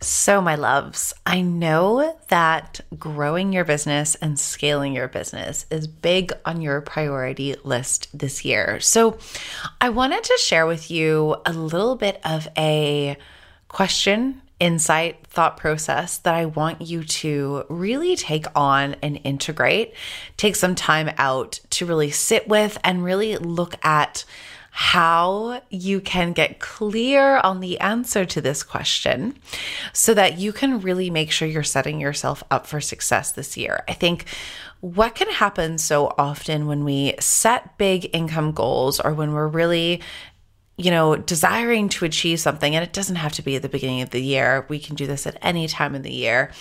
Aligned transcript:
So, 0.00 0.40
my 0.40 0.54
loves, 0.54 1.12
I 1.26 1.40
know 1.40 2.16
that 2.28 2.80
growing 2.96 3.52
your 3.52 3.64
business 3.64 4.14
and 4.14 4.38
scaling 4.38 4.94
your 4.94 5.08
business 5.08 5.66
is 5.72 5.88
big 5.88 6.32
on 6.44 6.60
your 6.60 6.80
priority 6.80 7.56
list 7.64 8.06
this 8.16 8.44
year. 8.44 8.78
So, 8.78 9.18
I 9.80 9.88
wanted 9.88 10.22
to 10.22 10.38
share 10.40 10.66
with 10.66 10.88
you 10.88 11.38
a 11.44 11.52
little 11.52 11.96
bit 11.96 12.20
of 12.24 12.46
a 12.56 13.16
question, 13.66 14.40
insight, 14.60 15.26
thought 15.26 15.56
process 15.56 16.18
that 16.18 16.34
I 16.34 16.44
want 16.44 16.80
you 16.80 17.02
to 17.02 17.64
really 17.68 18.14
take 18.14 18.46
on 18.54 18.94
and 19.02 19.20
integrate. 19.24 19.94
Take 20.36 20.54
some 20.54 20.76
time 20.76 21.10
out 21.18 21.58
to 21.70 21.86
really 21.86 22.12
sit 22.12 22.46
with 22.46 22.78
and 22.84 23.02
really 23.02 23.36
look 23.36 23.74
at 23.84 24.24
how 24.70 25.60
you 25.70 26.00
can 26.00 26.32
get 26.32 26.60
clear 26.60 27.38
on 27.38 27.60
the 27.60 27.80
answer 27.80 28.24
to 28.24 28.40
this 28.40 28.62
question 28.62 29.36
so 29.92 30.14
that 30.14 30.38
you 30.38 30.52
can 30.52 30.80
really 30.80 31.10
make 31.10 31.30
sure 31.30 31.48
you're 31.48 31.62
setting 31.62 32.00
yourself 32.00 32.42
up 32.50 32.66
for 32.66 32.80
success 32.80 33.32
this 33.32 33.56
year. 33.56 33.82
I 33.88 33.94
think 33.94 34.26
what 34.80 35.14
can 35.14 35.30
happen 35.30 35.78
so 35.78 36.14
often 36.16 36.66
when 36.66 36.84
we 36.84 37.14
set 37.18 37.76
big 37.78 38.08
income 38.14 38.52
goals 38.52 39.00
or 39.00 39.14
when 39.14 39.32
we're 39.32 39.48
really 39.48 40.00
you 40.80 40.92
know, 40.92 41.16
desiring 41.16 41.88
to 41.88 42.04
achieve 42.04 42.38
something, 42.38 42.76
and 42.76 42.84
it 42.84 42.92
doesn't 42.92 43.16
have 43.16 43.32
to 43.32 43.42
be 43.42 43.56
at 43.56 43.62
the 43.62 43.68
beginning 43.68 44.00
of 44.00 44.10
the 44.10 44.22
year. 44.22 44.64
We 44.68 44.78
can 44.78 44.94
do 44.94 45.08
this 45.08 45.26
at 45.26 45.36
any 45.42 45.66
time 45.66 45.96
in 45.96 46.02
the 46.02 46.12
year. 46.12 46.52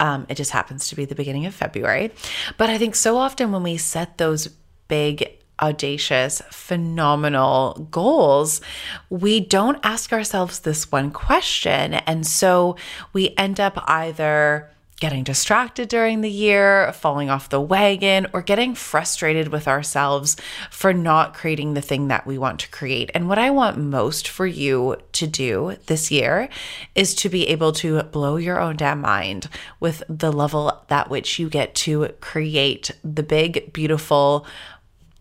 Um, 0.00 0.26
it 0.28 0.34
just 0.34 0.50
happens 0.50 0.88
to 0.88 0.96
be 0.96 1.04
the 1.04 1.14
beginning 1.14 1.46
of 1.46 1.54
February. 1.54 2.10
But 2.58 2.68
I 2.68 2.78
think 2.78 2.96
so 2.96 3.16
often 3.16 3.52
when 3.52 3.62
we 3.62 3.76
set 3.76 4.18
those 4.18 4.48
big 4.88 5.39
audacious, 5.60 6.42
phenomenal 6.50 7.88
goals, 7.90 8.60
we 9.08 9.40
don't 9.40 9.78
ask 9.82 10.12
ourselves 10.12 10.60
this 10.60 10.90
one 10.90 11.10
question. 11.10 11.94
And 11.94 12.26
so 12.26 12.76
we 13.12 13.34
end 13.36 13.60
up 13.60 13.82
either 13.88 14.70
getting 15.00 15.24
distracted 15.24 15.88
during 15.88 16.20
the 16.20 16.30
year, 16.30 16.92
falling 16.92 17.30
off 17.30 17.48
the 17.48 17.60
wagon, 17.60 18.26
or 18.34 18.42
getting 18.42 18.74
frustrated 18.74 19.48
with 19.48 19.66
ourselves 19.66 20.36
for 20.70 20.92
not 20.92 21.34
creating 21.34 21.72
the 21.72 21.80
thing 21.80 22.08
that 22.08 22.26
we 22.26 22.36
want 22.36 22.60
to 22.60 22.68
create. 22.68 23.10
And 23.14 23.26
what 23.26 23.38
I 23.38 23.50
want 23.50 23.78
most 23.78 24.28
for 24.28 24.46
you 24.46 24.96
to 25.12 25.26
do 25.26 25.76
this 25.86 26.10
year 26.10 26.50
is 26.94 27.14
to 27.16 27.30
be 27.30 27.48
able 27.48 27.72
to 27.72 28.02
blow 28.04 28.36
your 28.36 28.60
own 28.60 28.76
damn 28.76 29.00
mind 29.00 29.48
with 29.80 30.02
the 30.08 30.30
level 30.30 30.84
that 30.88 31.08
which 31.08 31.38
you 31.38 31.48
get 31.48 31.74
to 31.76 32.08
create 32.20 32.90
the 33.02 33.22
big, 33.22 33.72
beautiful, 33.72 34.46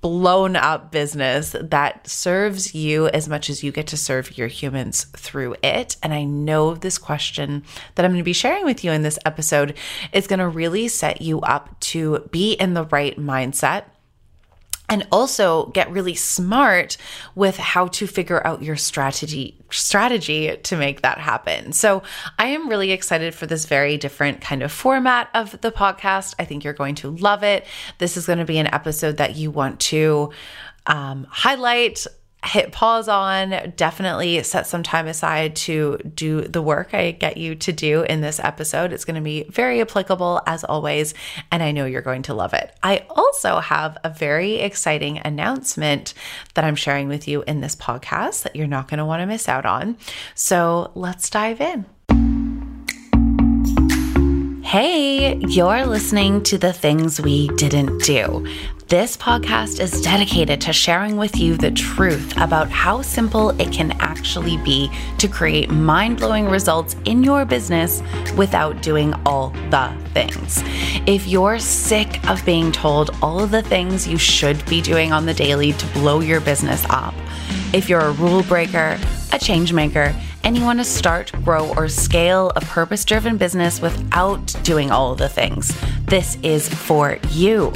blown 0.01 0.55
up 0.55 0.91
business 0.91 1.55
that 1.59 2.07
serves 2.07 2.73
you 2.73 3.07
as 3.07 3.27
much 3.27 3.49
as 3.49 3.63
you 3.63 3.71
get 3.71 3.87
to 3.87 3.97
serve 3.97 4.37
your 4.37 4.47
humans 4.47 5.05
through 5.15 5.55
it. 5.61 5.97
And 6.01 6.13
I 6.13 6.23
know 6.23 6.75
this 6.75 6.97
question 6.97 7.63
that 7.95 8.05
I'm 8.05 8.11
going 8.11 8.19
to 8.19 8.23
be 8.23 8.33
sharing 8.33 8.65
with 8.65 8.83
you 8.83 8.91
in 8.91 9.01
this 9.01 9.19
episode 9.25 9.77
is 10.13 10.27
going 10.27 10.39
to 10.39 10.47
really 10.47 10.87
set 10.87 11.21
you 11.21 11.41
up 11.41 11.79
to 11.81 12.27
be 12.31 12.53
in 12.53 12.73
the 12.73 12.85
right 12.85 13.17
mindset 13.17 13.83
and 14.89 15.07
also 15.11 15.67
get 15.67 15.91
really 15.91 16.15
smart 16.15 16.97
with 17.35 17.57
how 17.57 17.87
to 17.87 18.07
figure 18.07 18.45
out 18.45 18.63
your 18.63 18.75
strategy 18.75 19.55
strategy 19.71 20.57
to 20.63 20.75
make 20.75 21.01
that 21.01 21.19
happen. 21.19 21.71
So, 21.73 22.03
I 22.37 22.47
am 22.47 22.69
really 22.69 22.91
excited 22.91 23.35
for 23.35 23.45
this 23.45 23.65
very 23.65 23.97
different 23.97 24.41
kind 24.41 24.63
of 24.63 24.71
format 24.71 25.29
of 25.33 25.59
the 25.61 25.71
podcast. 25.71 26.35
I 26.39 26.45
think 26.45 26.63
you're 26.63 26.73
going 26.73 26.95
to 26.95 27.11
love 27.11 27.43
it. 27.43 27.65
This 27.99 28.17
is 28.17 28.25
going 28.25 28.39
to 28.39 28.45
be 28.45 28.57
an 28.57 28.67
episode 28.73 29.17
that 29.17 29.35
you 29.35 29.51
want 29.51 29.79
to 29.81 30.31
um, 30.87 31.27
highlight 31.29 32.05
hit 32.43 32.71
pause 32.71 33.07
on. 33.07 33.73
Definitely 33.75 34.41
set 34.43 34.65
some 34.65 34.83
time 34.83 35.07
aside 35.07 35.55
to 35.57 35.97
do 35.97 36.41
the 36.41 36.61
work 36.61 36.93
I 36.93 37.11
get 37.11 37.37
you 37.37 37.55
to 37.55 37.71
do 37.71 38.03
in 38.03 38.21
this 38.21 38.39
episode. 38.39 38.93
It's 38.93 39.05
going 39.05 39.15
to 39.15 39.21
be 39.21 39.43
very 39.49 39.81
applicable 39.81 40.41
as 40.45 40.63
always, 40.63 41.13
and 41.51 41.61
I 41.61 41.71
know 41.71 41.85
you're 41.85 42.01
going 42.01 42.23
to 42.23 42.33
love 42.33 42.53
it. 42.53 42.73
I 42.81 43.05
also 43.09 43.59
have 43.59 43.97
a 44.03 44.09
very 44.09 44.55
exciting 44.55 45.19
announcement 45.19 46.13
that 46.53 46.63
I'm 46.63 46.75
sharing 46.75 47.07
with 47.07 47.27
you 47.27 47.43
in 47.43 47.61
this 47.61 47.75
podcast 47.75 48.43
that 48.43 48.55
you're 48.55 48.67
not 48.67 48.87
going 48.87 48.99
to 48.99 49.05
want 49.05 49.21
to 49.21 49.25
miss 49.25 49.49
out 49.49 49.65
on. 49.65 49.97
So 50.33 50.91
let's 50.95 51.29
dive 51.29 51.61
in. 51.61 51.85
Hey, 54.63 55.35
you're 55.37 55.85
listening 55.87 56.43
to 56.43 56.57
the 56.59 56.71
things 56.71 57.19
we 57.19 57.47
didn't 57.55 58.03
do. 58.03 58.45
This 58.89 59.15
podcast 59.15 59.79
is 59.79 60.01
dedicated 60.01 60.59
to 60.61 60.73
sharing 60.73 61.15
with 61.15 61.37
you 61.37 61.55
the 61.55 61.69
truth 61.69 62.35
about 62.37 62.71
how 62.71 63.03
simple 63.03 63.51
it 63.61 63.71
can 63.71 63.91
actually 63.99 64.57
be 64.57 64.89
to 65.19 65.27
create 65.27 65.69
mind 65.69 66.17
blowing 66.17 66.47
results 66.49 66.95
in 67.05 67.23
your 67.23 67.45
business 67.45 68.01
without 68.35 68.81
doing 68.81 69.13
all 69.27 69.51
the 69.69 69.95
things. 70.15 70.63
If 71.05 71.27
you're 71.27 71.59
sick 71.59 72.27
of 72.27 72.43
being 72.47 72.71
told 72.71 73.11
all 73.21 73.39
of 73.39 73.51
the 73.51 73.61
things 73.61 74.07
you 74.07 74.17
should 74.17 74.65
be 74.65 74.81
doing 74.81 75.13
on 75.13 75.27
the 75.27 75.35
daily 75.35 75.73
to 75.73 75.85
blow 75.93 76.21
your 76.21 76.41
business 76.41 76.83
up, 76.89 77.13
if 77.73 77.89
you're 77.89 78.01
a 78.01 78.13
rule 78.13 78.41
breaker, 78.41 78.99
a 79.31 79.37
change 79.37 79.71
maker, 79.71 80.15
want 80.57 80.79
to 80.79 80.85
start, 80.85 81.31
grow, 81.43 81.71
or 81.75 81.87
scale 81.87 82.51
a 82.55 82.61
purpose 82.61 83.05
driven 83.05 83.37
business 83.37 83.79
without 83.81 84.55
doing 84.63 84.89
all 84.89 85.11
of 85.11 85.19
the 85.19 85.29
things, 85.29 85.71
this 86.05 86.37
is 86.41 86.67
for 86.67 87.19
you. 87.29 87.71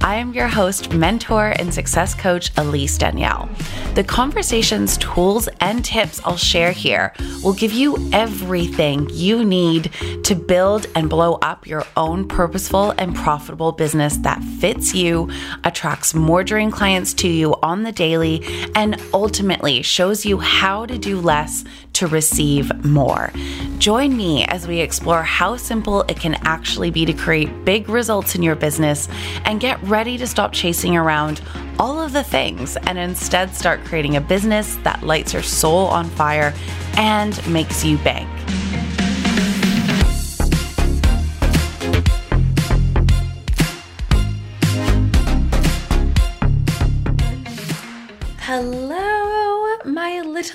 I 0.00 0.16
am 0.16 0.32
your 0.32 0.48
host, 0.48 0.94
mentor, 0.94 1.54
and 1.58 1.72
success 1.72 2.14
coach, 2.14 2.50
Elise 2.56 2.96
Danielle. 2.96 3.50
The 3.94 4.04
conversations, 4.04 4.96
tools, 4.96 5.48
and 5.60 5.84
tips 5.84 6.20
I'll 6.24 6.38
share 6.38 6.72
here 6.72 7.12
will 7.42 7.52
give 7.52 7.72
you 7.72 8.10
everything 8.12 9.08
you 9.12 9.44
need 9.44 9.90
to 10.24 10.34
build 10.34 10.86
and 10.94 11.10
blow 11.10 11.34
up 11.42 11.66
your 11.66 11.84
own 11.96 12.26
purposeful 12.26 12.92
and 12.92 13.14
profitable 13.14 13.72
business 13.72 14.16
that 14.18 14.42
fits 14.42 14.94
you, 14.94 15.30
attracts 15.64 16.14
more 16.14 16.42
dream 16.42 16.70
clients 16.70 17.12
to 17.14 17.28
you 17.28 17.54
on 17.62 17.82
the 17.82 17.92
daily, 17.92 18.42
and 18.74 19.00
ultimately 19.12 19.82
shows 19.82 20.24
you 20.24 20.38
how 20.38 20.86
to 20.86 20.96
do 20.96 21.20
less 21.20 21.64
to 21.94 22.06
receive 22.06 22.84
more. 22.84 23.32
Join 23.78 24.16
me 24.16 24.44
as 24.46 24.68
we 24.68 24.80
explore 24.80 25.22
how 25.22 25.56
simple 25.56 26.02
it 26.02 26.18
can 26.18 26.34
actually 26.42 26.90
be 26.90 27.04
to 27.04 27.12
create 27.12 27.64
big 27.64 27.88
results 27.88 28.34
in 28.34 28.42
your 28.42 28.56
business 28.56 29.08
and 29.44 29.60
get 29.60 29.82
ready 29.82 30.18
to 30.18 30.26
stop 30.26 30.52
chasing 30.52 30.96
around 30.96 31.40
all 31.78 32.00
of 32.00 32.12
the 32.12 32.24
things 32.24 32.76
and 32.76 32.98
instead 32.98 33.54
start 33.54 33.84
creating 33.84 34.16
a 34.16 34.20
business 34.20 34.76
that 34.76 35.02
lights 35.02 35.32
your 35.32 35.42
soul 35.42 35.86
on 35.86 36.08
fire 36.10 36.52
and 36.96 37.44
makes 37.48 37.84
you 37.84 37.98
bank. 37.98 38.33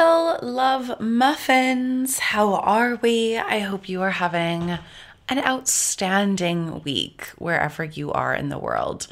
Love 0.03 0.99
muffins. 0.99 2.19
How 2.19 2.55
are 2.55 2.95
we? 2.95 3.37
I 3.37 3.59
hope 3.59 3.89
you 3.89 4.01
are 4.01 4.11
having 4.11 4.77
an 5.27 5.39
outstanding 5.39 6.81
week 6.83 7.27
wherever 7.37 7.83
you 7.83 8.11
are 8.11 8.33
in 8.33 8.49
the 8.49 8.57
world. 8.57 9.07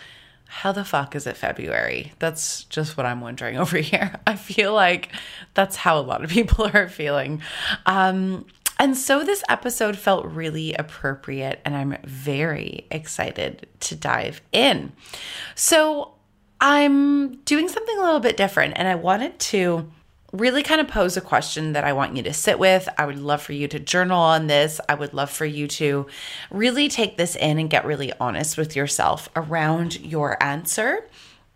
How 0.46 0.72
the 0.72 0.86
fuck 0.86 1.16
is 1.16 1.28
it 1.28 1.38
February? 1.38 2.14
That's 2.20 2.64
just 2.66 2.96
what 2.96 3.06
I'm 3.06 3.22
wondering 3.22 3.58
over 3.60 3.78
here. 3.78 4.16
I 4.26 4.36
feel 4.36 4.74
like 4.74 5.10
that's 5.54 5.76
how 5.76 6.00
a 6.00 6.02
lot 6.02 6.24
of 6.24 6.30
people 6.30 6.66
are 6.74 6.90
feeling. 6.90 7.42
Um, 7.86 8.46
and 8.80 8.96
so 8.96 9.24
this 9.24 9.44
episode 9.50 9.98
felt 9.98 10.26
really 10.26 10.74
appropriate, 10.76 11.60
and 11.66 11.76
I'm 11.76 11.98
very 12.04 12.86
excited 12.92 13.68
to 13.82 13.96
dive 13.96 14.42
in. 14.52 14.94
So, 15.56 16.14
I'm 16.60 17.36
doing 17.38 17.68
something 17.70 17.98
a 18.00 18.02
little 18.02 18.20
bit 18.20 18.36
different, 18.38 18.74
and 18.78 18.88
I 18.88 18.96
wanted 18.96 19.38
to 19.40 19.92
really 20.34 20.62
kind 20.62 20.82
of 20.82 20.88
pose 20.88 21.16
a 21.16 21.22
question 21.22 21.74
that 21.74 21.84
I 21.84 21.94
want 21.94 22.18
you 22.18 22.24
to 22.24 22.34
sit 22.34 22.60
with. 22.60 22.88
I 22.98 23.06
would 23.06 23.20
love 23.20 23.42
for 23.42 23.54
you 23.54 23.68
to 23.70 23.80
journal 23.80 24.20
on 24.20 24.48
this. 24.48 24.82
I 24.90 24.96
would 24.96 25.14
love 25.14 25.30
for 25.30 25.46
you 25.46 25.68
to 25.68 26.08
really 26.52 26.90
take 26.90 27.18
this 27.18 27.36
in 27.36 27.60
and 27.60 27.70
get 27.70 27.86
really 27.86 28.12
honest 28.20 28.58
with 28.58 28.76
yourself 28.76 29.30
around 29.36 30.00
your 30.02 30.42
answer. 30.44 31.08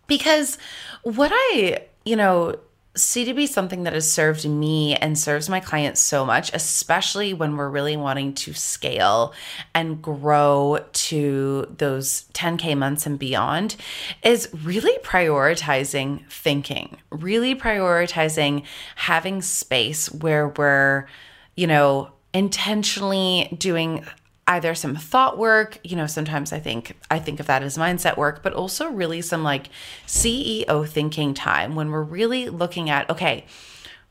Because 0.06 0.58
what 1.02 1.30
I, 1.32 1.86
you 2.04 2.16
know, 2.16 2.58
see 2.94 3.24
to 3.24 3.32
be 3.32 3.46
something 3.46 3.84
that 3.84 3.94
has 3.94 4.10
served 4.10 4.46
me 4.46 4.94
and 4.96 5.18
serves 5.18 5.48
my 5.48 5.60
clients 5.60 6.00
so 6.00 6.24
much, 6.26 6.52
especially 6.52 7.32
when 7.32 7.56
we're 7.56 7.68
really 7.68 7.96
wanting 7.96 8.34
to 8.34 8.52
scale 8.52 9.32
and 9.74 10.02
grow 10.02 10.78
to 10.92 11.66
those 11.78 12.26
10K 12.34 12.76
months 12.76 13.06
and 13.06 13.18
beyond, 13.18 13.76
is 14.22 14.48
really 14.62 14.96
prioritizing 14.98 16.30
thinking, 16.30 16.98
really 17.10 17.54
prioritizing 17.54 18.64
having 18.96 19.40
space 19.40 20.12
where 20.12 20.48
we're, 20.48 21.06
you 21.56 21.66
know, 21.66 22.10
intentionally 22.34 23.54
doing 23.58 24.04
either 24.48 24.74
some 24.74 24.96
thought 24.96 25.38
work 25.38 25.78
you 25.84 25.94
know 25.94 26.06
sometimes 26.06 26.52
i 26.52 26.58
think 26.58 26.96
i 27.10 27.18
think 27.18 27.38
of 27.38 27.46
that 27.46 27.62
as 27.62 27.78
mindset 27.78 28.16
work 28.16 28.42
but 28.42 28.52
also 28.52 28.90
really 28.90 29.22
some 29.22 29.42
like 29.44 29.68
ceo 30.06 30.86
thinking 30.86 31.32
time 31.32 31.74
when 31.74 31.90
we're 31.90 32.02
really 32.02 32.48
looking 32.48 32.90
at 32.90 33.08
okay 33.08 33.44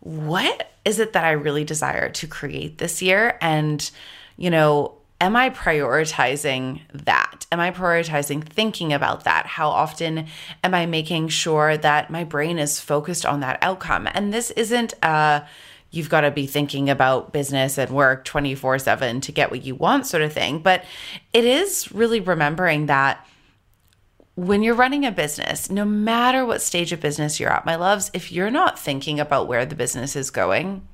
what 0.01 0.71
is 0.83 0.99
it 0.99 1.13
that 1.13 1.23
I 1.23 1.31
really 1.31 1.63
desire 1.63 2.09
to 2.09 2.27
create 2.27 2.79
this 2.79 3.01
year? 3.01 3.37
And, 3.39 3.89
you 4.35 4.49
know, 4.49 4.95
am 5.19 5.35
I 5.35 5.51
prioritizing 5.51 6.81
that? 6.93 7.45
Am 7.51 7.59
I 7.59 7.71
prioritizing 7.71 8.43
thinking 8.43 8.91
about 8.91 9.23
that? 9.25 9.45
How 9.45 9.69
often 9.69 10.27
am 10.63 10.73
I 10.73 10.87
making 10.87 11.27
sure 11.27 11.77
that 11.77 12.09
my 12.09 12.23
brain 12.23 12.57
is 12.57 12.79
focused 12.79 13.25
on 13.25 13.41
that 13.41 13.59
outcome? 13.61 14.07
And 14.13 14.33
this 14.33 14.49
isn't 14.51 14.93
a 15.03 15.45
you've 15.91 16.09
got 16.09 16.21
to 16.21 16.31
be 16.31 16.47
thinking 16.47 16.89
about 16.89 17.31
business 17.33 17.77
and 17.77 17.91
work 17.91 18.25
24 18.25 18.79
7 18.79 19.21
to 19.21 19.31
get 19.31 19.51
what 19.51 19.63
you 19.63 19.75
want 19.75 20.07
sort 20.07 20.23
of 20.23 20.33
thing, 20.33 20.59
but 20.59 20.83
it 21.33 21.45
is 21.45 21.91
really 21.91 22.19
remembering 22.19 22.87
that 22.87 23.25
when 24.35 24.63
you're 24.63 24.75
running 24.75 25.05
a 25.05 25.11
business, 25.11 25.69
no 25.69 25.85
matter 25.85 26.45
what 26.45 26.61
stage 26.61 26.93
of 26.93 27.01
business 27.01 27.39
you're 27.39 27.51
at, 27.51 27.65
my 27.65 27.75
loves, 27.75 28.09
if 28.13 28.31
you're 28.31 28.49
not 28.49 28.79
thinking 28.79 29.19
about 29.19 29.47
where 29.47 29.65
the 29.65 29.75
business 29.75 30.15
is 30.15 30.31
going, 30.31 30.87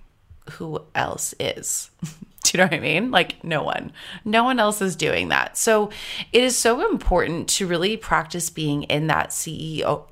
who 0.52 0.82
else 0.96 1.34
is? 1.40 1.90
Do 2.44 2.58
you 2.58 2.64
know 2.64 2.66
what 2.66 2.76
I 2.76 2.80
mean? 2.80 3.12
Like, 3.12 3.44
no 3.44 3.62
one. 3.62 3.92
No 4.24 4.46
one 4.46 4.58
else 4.58 4.82
is 4.82 4.96
doing 4.96 5.28
that. 5.30 5.58
So, 5.58 5.90
it 6.32 6.44
is 6.44 6.58
so 6.58 6.90
important 6.90 7.50
to 7.50 7.68
really 7.68 7.98
practice 7.98 8.50
being 8.50 8.84
in 8.84 9.08
that 9.08 9.32
CEO, 9.32 10.06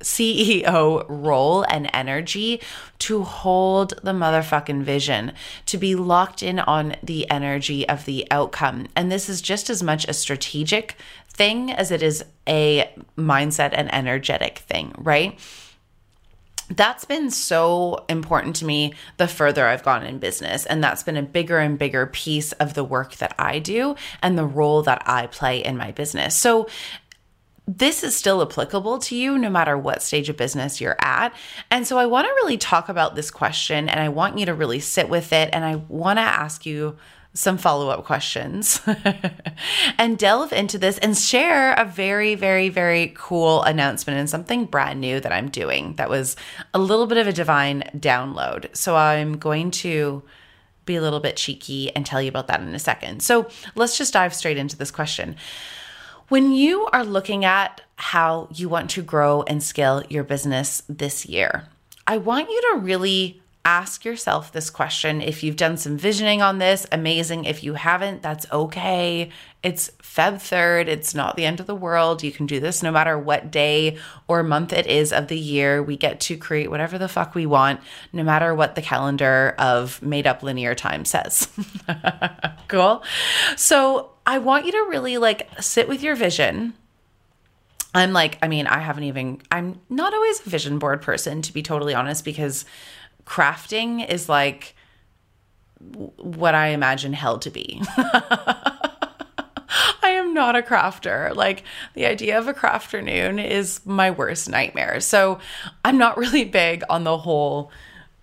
CEO 0.00 1.06
role 1.08 1.62
and 1.62 1.88
energy 1.92 2.60
to 2.98 3.22
hold 3.22 3.94
the 4.02 4.10
motherfucking 4.10 4.82
vision, 4.82 5.32
to 5.66 5.78
be 5.78 5.94
locked 5.94 6.42
in 6.42 6.58
on 6.58 6.96
the 7.00 7.30
energy 7.30 7.88
of 7.88 8.06
the 8.06 8.26
outcome. 8.30 8.88
And 8.96 9.12
this 9.12 9.28
is 9.28 9.40
just 9.40 9.70
as 9.70 9.80
much 9.80 10.08
a 10.08 10.14
strategic 10.14 10.96
thing 11.28 11.70
as 11.70 11.92
it 11.92 12.02
is 12.02 12.24
a 12.48 12.90
mindset 13.16 13.70
and 13.72 13.92
energetic 13.94 14.58
thing, 14.58 14.92
right? 14.98 15.38
That's 16.70 17.04
been 17.04 17.30
so 17.30 18.04
important 18.08 18.56
to 18.56 18.64
me 18.64 18.94
the 19.16 19.28
further 19.28 19.66
I've 19.66 19.82
gone 19.82 20.04
in 20.04 20.18
business. 20.18 20.66
And 20.66 20.82
that's 20.82 21.02
been 21.02 21.16
a 21.16 21.22
bigger 21.22 21.58
and 21.58 21.78
bigger 21.78 22.06
piece 22.06 22.52
of 22.52 22.74
the 22.74 22.84
work 22.84 23.16
that 23.16 23.34
I 23.38 23.58
do 23.58 23.96
and 24.22 24.36
the 24.36 24.46
role 24.46 24.82
that 24.82 25.02
I 25.06 25.26
play 25.28 25.64
in 25.64 25.76
my 25.76 25.92
business. 25.92 26.34
So, 26.36 26.68
this 27.70 28.02
is 28.02 28.16
still 28.16 28.40
applicable 28.40 28.98
to 28.98 29.14
you 29.14 29.36
no 29.36 29.50
matter 29.50 29.76
what 29.76 30.02
stage 30.02 30.30
of 30.30 30.38
business 30.38 30.80
you're 30.80 30.96
at. 31.02 31.34
And 31.70 31.86
so, 31.86 31.98
I 31.98 32.06
want 32.06 32.26
to 32.26 32.32
really 32.32 32.56
talk 32.56 32.88
about 32.88 33.14
this 33.14 33.30
question 33.30 33.88
and 33.88 34.00
I 34.00 34.08
want 34.08 34.38
you 34.38 34.46
to 34.46 34.54
really 34.54 34.80
sit 34.80 35.08
with 35.08 35.32
it. 35.32 35.50
And 35.52 35.64
I 35.64 35.76
want 35.76 36.18
to 36.18 36.22
ask 36.22 36.64
you 36.64 36.96
some 37.38 37.56
follow 37.56 37.88
up 37.88 38.04
questions 38.04 38.80
and 39.98 40.18
delve 40.18 40.52
into 40.52 40.76
this 40.76 40.98
and 40.98 41.16
share 41.16 41.72
a 41.74 41.84
very, 41.84 42.34
very, 42.34 42.68
very 42.68 43.12
cool 43.16 43.62
announcement 43.62 44.18
and 44.18 44.28
something 44.28 44.64
brand 44.64 45.00
new 45.00 45.20
that 45.20 45.30
I'm 45.30 45.48
doing 45.48 45.94
that 45.94 46.10
was 46.10 46.34
a 46.74 46.80
little 46.80 47.06
bit 47.06 47.16
of 47.16 47.28
a 47.28 47.32
divine 47.32 47.84
download. 47.96 48.74
So 48.76 48.96
I'm 48.96 49.38
going 49.38 49.70
to 49.70 50.24
be 50.84 50.96
a 50.96 51.00
little 51.00 51.20
bit 51.20 51.36
cheeky 51.36 51.94
and 51.94 52.04
tell 52.04 52.20
you 52.20 52.28
about 52.28 52.48
that 52.48 52.60
in 52.60 52.74
a 52.74 52.78
second. 52.80 53.22
So 53.22 53.48
let's 53.76 53.96
just 53.96 54.14
dive 54.14 54.34
straight 54.34 54.58
into 54.58 54.76
this 54.76 54.90
question. 54.90 55.36
When 56.26 56.50
you 56.50 56.86
are 56.86 57.04
looking 57.04 57.44
at 57.44 57.82
how 57.94 58.48
you 58.52 58.68
want 58.68 58.90
to 58.90 59.02
grow 59.02 59.44
and 59.44 59.62
scale 59.62 60.02
your 60.08 60.24
business 60.24 60.82
this 60.88 61.24
year, 61.24 61.68
I 62.04 62.16
want 62.16 62.50
you 62.50 62.60
to 62.72 62.80
really 62.80 63.40
ask 63.68 64.02
yourself 64.02 64.50
this 64.50 64.70
question. 64.70 65.20
If 65.20 65.42
you've 65.42 65.56
done 65.56 65.76
some 65.76 65.98
visioning 65.98 66.40
on 66.40 66.56
this, 66.56 66.86
amazing. 66.90 67.44
If 67.44 67.62
you 67.62 67.74
haven't, 67.74 68.22
that's 68.22 68.50
okay. 68.50 69.28
It's 69.62 69.90
Feb 70.02 70.36
3rd. 70.36 70.86
It's 70.86 71.14
not 71.14 71.36
the 71.36 71.44
end 71.44 71.60
of 71.60 71.66
the 71.66 71.74
world. 71.74 72.22
You 72.22 72.32
can 72.32 72.46
do 72.46 72.60
this 72.60 72.82
no 72.82 72.90
matter 72.90 73.18
what 73.18 73.50
day 73.50 73.98
or 74.26 74.42
month 74.42 74.72
it 74.72 74.86
is 74.86 75.12
of 75.12 75.28
the 75.28 75.38
year. 75.38 75.82
We 75.82 75.98
get 75.98 76.18
to 76.20 76.38
create 76.38 76.70
whatever 76.70 76.96
the 76.96 77.08
fuck 77.08 77.34
we 77.34 77.44
want, 77.44 77.80
no 78.10 78.22
matter 78.22 78.54
what 78.54 78.74
the 78.74 78.80
calendar 78.80 79.54
of 79.58 80.00
made 80.00 80.26
up 80.26 80.42
linear 80.42 80.74
time 80.74 81.04
says. 81.04 81.46
cool. 82.68 83.02
So 83.56 84.12
I 84.26 84.38
want 84.38 84.64
you 84.64 84.72
to 84.72 84.86
really 84.88 85.18
like 85.18 85.46
sit 85.60 85.88
with 85.88 86.02
your 86.02 86.16
vision. 86.16 86.72
I'm 87.94 88.14
like, 88.14 88.38
I 88.40 88.48
mean, 88.48 88.66
I 88.66 88.78
haven't 88.78 89.04
even, 89.04 89.42
I'm 89.52 89.78
not 89.90 90.14
always 90.14 90.40
a 90.46 90.48
vision 90.48 90.78
board 90.78 91.02
person, 91.02 91.42
to 91.42 91.52
be 91.52 91.62
totally 91.62 91.92
honest, 91.92 92.24
because 92.24 92.64
crafting 93.28 94.08
is 94.08 94.28
like 94.28 94.74
what 96.16 96.54
I 96.54 96.68
imagine 96.68 97.12
hell 97.12 97.38
to 97.38 97.50
be. 97.50 97.82
I 100.02 100.10
am 100.10 100.32
not 100.32 100.56
a 100.56 100.62
crafter. 100.62 101.34
Like 101.36 101.62
the 101.94 102.06
idea 102.06 102.38
of 102.38 102.48
a 102.48 102.54
crafternoon 102.54 103.44
is 103.44 103.84
my 103.84 104.10
worst 104.10 104.48
nightmare. 104.48 104.98
So 105.00 105.38
I'm 105.84 105.98
not 105.98 106.16
really 106.16 106.44
big 106.44 106.82
on 106.88 107.04
the 107.04 107.18
whole 107.18 107.70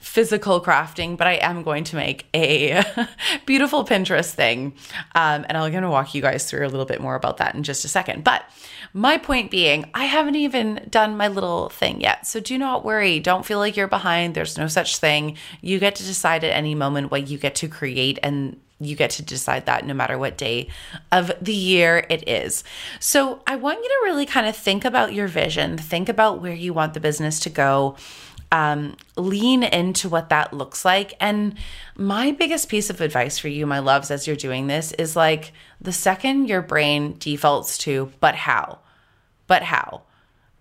physical 0.06 0.62
crafting, 0.62 1.18
but 1.18 1.26
I 1.26 1.34
am 1.34 1.64
going 1.64 1.84
to 1.86 1.96
make 1.96 2.28
a 2.34 2.86
beautiful 3.48 3.84
Pinterest 3.84 4.32
thing. 4.32 4.76
Um, 5.16 5.46
and 5.50 5.58
I'm 5.58 5.72
going 5.72 5.84
to 5.84 5.90
walk 5.90 6.14
you 6.14 6.22
guys 6.22 6.48
through 6.50 6.66
a 6.66 6.70
little 6.70 6.86
bit 6.86 7.02
more 7.02 7.16
about 7.16 7.38
that 7.38 7.56
in 7.56 7.64
just 7.64 7.84
a 7.84 7.88
second. 7.88 8.24
But 8.24 8.44
my 8.94 9.18
point 9.18 9.50
being, 9.50 9.90
I 9.96 10.06
haven't 10.06 10.36
even 10.36 10.88
done 10.92 11.18
my 11.18 11.28
little 11.28 11.70
thing 11.70 12.02
yet. 12.02 12.28
So 12.28 12.40
do 12.40 12.56
not 12.56 12.86
worry. 12.86 13.20
Don't 13.20 13.46
feel 13.46 13.58
like 13.58 13.76
you're 13.76 13.88
behind. 13.88 14.36
There's 14.36 14.60
no 14.60 14.68
such 14.68 14.98
thing. 14.98 15.38
You 15.62 15.80
get 15.80 15.96
to 15.96 16.04
decide 16.04 16.44
at 16.44 16.56
any 16.56 16.76
moment 16.76 17.10
what 17.10 17.28
you 17.28 17.40
get 17.40 17.56
to 17.56 17.68
create 17.68 18.20
and 18.22 18.62
you 18.80 18.96
get 18.96 19.10
to 19.10 19.24
decide 19.24 19.66
that 19.66 19.88
no 19.88 19.96
matter 19.96 20.20
what 20.20 20.38
day 20.38 20.68
of 21.12 21.32
the 21.42 21.54
year 21.54 22.06
it 22.10 22.28
is. 22.28 22.64
So, 23.00 23.42
I 23.48 23.56
want 23.56 23.80
you 23.82 23.90
to 23.90 24.02
really 24.04 24.26
kind 24.26 24.46
of 24.48 24.56
think 24.56 24.86
about 24.86 25.14
your 25.14 25.28
vision, 25.28 25.78
think 25.78 26.10
about 26.10 26.42
where 26.42 26.54
you 26.54 26.74
want 26.74 26.94
the 26.94 27.00
business 27.00 27.40
to 27.40 27.50
go 27.50 27.96
um, 28.56 28.96
lean 29.18 29.64
into 29.64 30.08
what 30.08 30.30
that 30.30 30.54
looks 30.54 30.86
like. 30.86 31.14
And 31.20 31.56
my 31.98 32.32
biggest 32.32 32.70
piece 32.70 32.90
of 32.90 33.02
advice 33.02 33.38
for 33.38 33.50
you, 33.50 33.68
my 33.68 33.80
loves, 33.80 34.10
as 34.10 34.26
you're 34.26 34.38
doing 34.38 34.68
this 34.68 34.94
is 34.94 35.14
like 35.14 35.52
the 35.82 35.92
second 35.92 36.48
your 36.48 36.62
brain 36.62 37.18
defaults 37.20 37.78
to, 37.80 38.14
but 38.22 38.34
how? 38.36 38.80
But 39.48 39.64
how? 39.64 40.04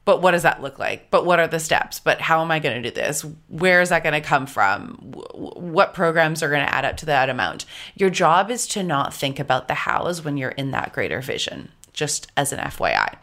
But 0.05 0.20
what 0.20 0.32
does 0.32 0.43
that 0.43 0.61
look 0.61 0.76
like? 0.79 1.08
But 1.12 1.25
what 1.25 1.38
are 1.38 1.46
the 1.46 1.61
steps? 1.61 2.00
But 2.00 2.20
how 2.20 2.43
am 2.43 2.50
I 2.50 2.58
going 2.58 2.82
to 2.82 2.91
do 2.91 2.94
this? 2.94 3.25
Where 3.49 3.81
is 3.81 3.91
that 3.91 4.02
going 4.02 4.20
to 4.20 4.20
come 4.20 4.47
from? 4.47 4.97
What 5.32 5.94
programs 5.94 6.43
are 6.43 6.50
going 6.50 6.67
to 6.67 6.75
add 6.75 6.85
up 6.85 6.97
to 6.99 7.06
that 7.06 7.31
amount? 7.31 7.64
Your 7.94 8.11
job 8.11 8.50
is 8.50 8.67
to 8.69 8.82
not 8.82 9.14
think 9.14 9.38
about 9.38 9.69
the 9.69 9.75
hows 9.75 10.23
when 10.25 10.37
you're 10.37 10.50
in 10.50 10.73
that 10.73 10.93
greater 10.93 11.20
vision 11.20 11.70
just 11.94 12.31
as 12.37 12.52
an 12.52 12.58
FYI. 12.58 13.17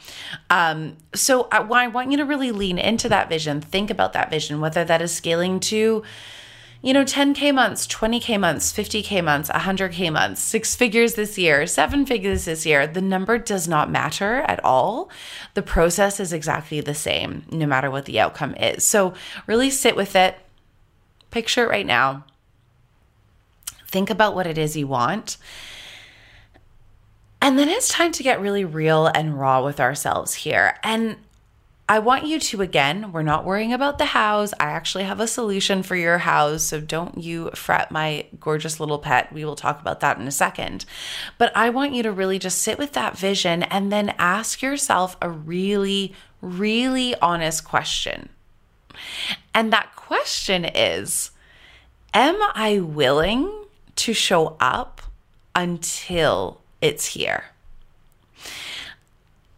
Um, 0.49 0.97
so 1.13 1.47
I, 1.51 1.59
I 1.59 1.87
want 1.87 2.09
you 2.09 2.17
to 2.17 2.25
really 2.25 2.51
lean 2.51 2.79
into 2.79 3.07
that 3.09 3.29
vision, 3.29 3.61
think 3.61 3.91
about 3.91 4.13
that 4.13 4.31
vision, 4.31 4.59
whether 4.59 4.83
that 4.83 5.01
is 5.01 5.13
scaling 5.13 5.59
to, 5.59 6.03
you 6.81 6.93
know, 6.93 7.03
10K 7.03 7.53
months, 7.53 7.85
20K 7.85 8.39
months, 8.39 8.73
50K 8.73 9.23
months, 9.23 9.49
100K 9.49 10.11
months, 10.11 10.41
six 10.41 10.73
figures 10.75 11.13
this 11.13 11.37
year, 11.37 11.67
seven 11.67 12.05
figures 12.05 12.45
this 12.45 12.65
year. 12.65 12.87
The 12.87 13.01
number 13.01 13.37
does 13.37 13.67
not 13.67 13.91
matter 13.91 14.37
at 14.47 14.63
all. 14.63 15.11
The 15.53 15.61
process 15.61 16.19
is 16.19 16.33
exactly 16.33 16.81
the 16.81 16.95
same, 16.95 17.43
no 17.51 17.67
matter 17.67 17.91
what 17.91 18.05
the 18.05 18.19
outcome 18.19 18.55
is. 18.55 18.83
So 18.83 19.13
really 19.45 19.69
sit 19.69 19.95
with 19.95 20.15
it, 20.15 20.37
picture 21.29 21.65
it 21.65 21.69
right 21.69 21.85
now, 21.85 22.23
think 23.85 24.09
about 24.09 24.33
what 24.33 24.47
it 24.47 24.57
is 24.57 24.77
you 24.77 24.87
want 24.87 25.37
and 27.41 27.57
then 27.57 27.67
it's 27.67 27.89
time 27.89 28.11
to 28.13 28.23
get 28.23 28.39
really 28.39 28.63
real 28.63 29.07
and 29.07 29.39
raw 29.39 29.63
with 29.63 29.79
ourselves 29.79 30.35
here. 30.35 30.77
And 30.83 31.17
I 31.89 31.99
want 31.99 32.25
you 32.25 32.39
to, 32.39 32.61
again, 32.61 33.11
we're 33.11 33.21
not 33.21 33.43
worrying 33.43 33.73
about 33.73 33.97
the 33.97 34.05
house. 34.05 34.53
I 34.61 34.65
actually 34.65 35.03
have 35.03 35.19
a 35.19 35.27
solution 35.27 35.83
for 35.83 35.97
your 35.97 36.19
house. 36.19 36.63
So 36.63 36.79
don't 36.79 37.17
you 37.17 37.49
fret, 37.53 37.91
my 37.91 38.27
gorgeous 38.39 38.79
little 38.79 38.99
pet. 38.99 39.33
We 39.33 39.43
will 39.43 39.57
talk 39.57 39.81
about 39.81 39.99
that 39.99 40.17
in 40.17 40.25
a 40.25 40.31
second. 40.31 40.85
But 41.37 41.51
I 41.53 41.69
want 41.69 41.93
you 41.93 42.01
to 42.03 42.11
really 42.13 42.39
just 42.39 42.59
sit 42.59 42.77
with 42.77 42.93
that 42.93 43.17
vision 43.17 43.63
and 43.63 43.91
then 43.91 44.15
ask 44.17 44.61
yourself 44.61 45.17
a 45.21 45.29
really, 45.29 46.13
really 46.41 47.13
honest 47.21 47.65
question. 47.65 48.29
And 49.53 49.73
that 49.73 49.93
question 49.97 50.63
is 50.63 51.31
Am 52.13 52.37
I 52.55 52.79
willing 52.79 53.65
to 53.97 54.13
show 54.13 54.55
up 54.61 55.01
until 55.55 56.60
it's 56.81 57.05
here. 57.05 57.45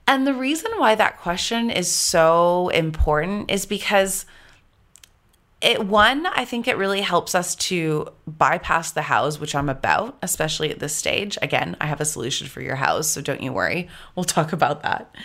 And 0.06 0.28
the 0.28 0.34
reason 0.34 0.72
why 0.78 0.96
that 0.96 1.20
question 1.22 1.70
is 1.70 1.90
so 1.90 2.70
important 2.70 3.50
is 3.50 3.66
because 3.66 4.26
it 5.64 5.86
one, 5.86 6.26
I 6.26 6.44
think 6.44 6.68
it 6.68 6.78
really 6.78 7.00
helps 7.00 7.34
us 7.34 7.56
to 7.56 8.10
bypass 8.28 8.92
the 8.92 9.04
hows, 9.04 9.40
which 9.40 9.56
I'm 9.56 9.70
about, 9.70 10.18
especially 10.22 10.70
at 10.72 10.80
this 10.80 10.94
stage. 10.94 11.38
Again, 11.42 11.78
I 11.80 11.86
have 11.86 12.02
a 12.02 12.06
solution 12.06 12.48
for 12.48 12.60
your 12.60 12.76
house, 12.76 13.08
so 13.08 13.22
don't 13.22 13.42
you 13.42 13.54
worry. 13.54 13.88
We'll 14.14 14.26
talk 14.26 14.52
about 14.52 14.84
that. 14.84 15.16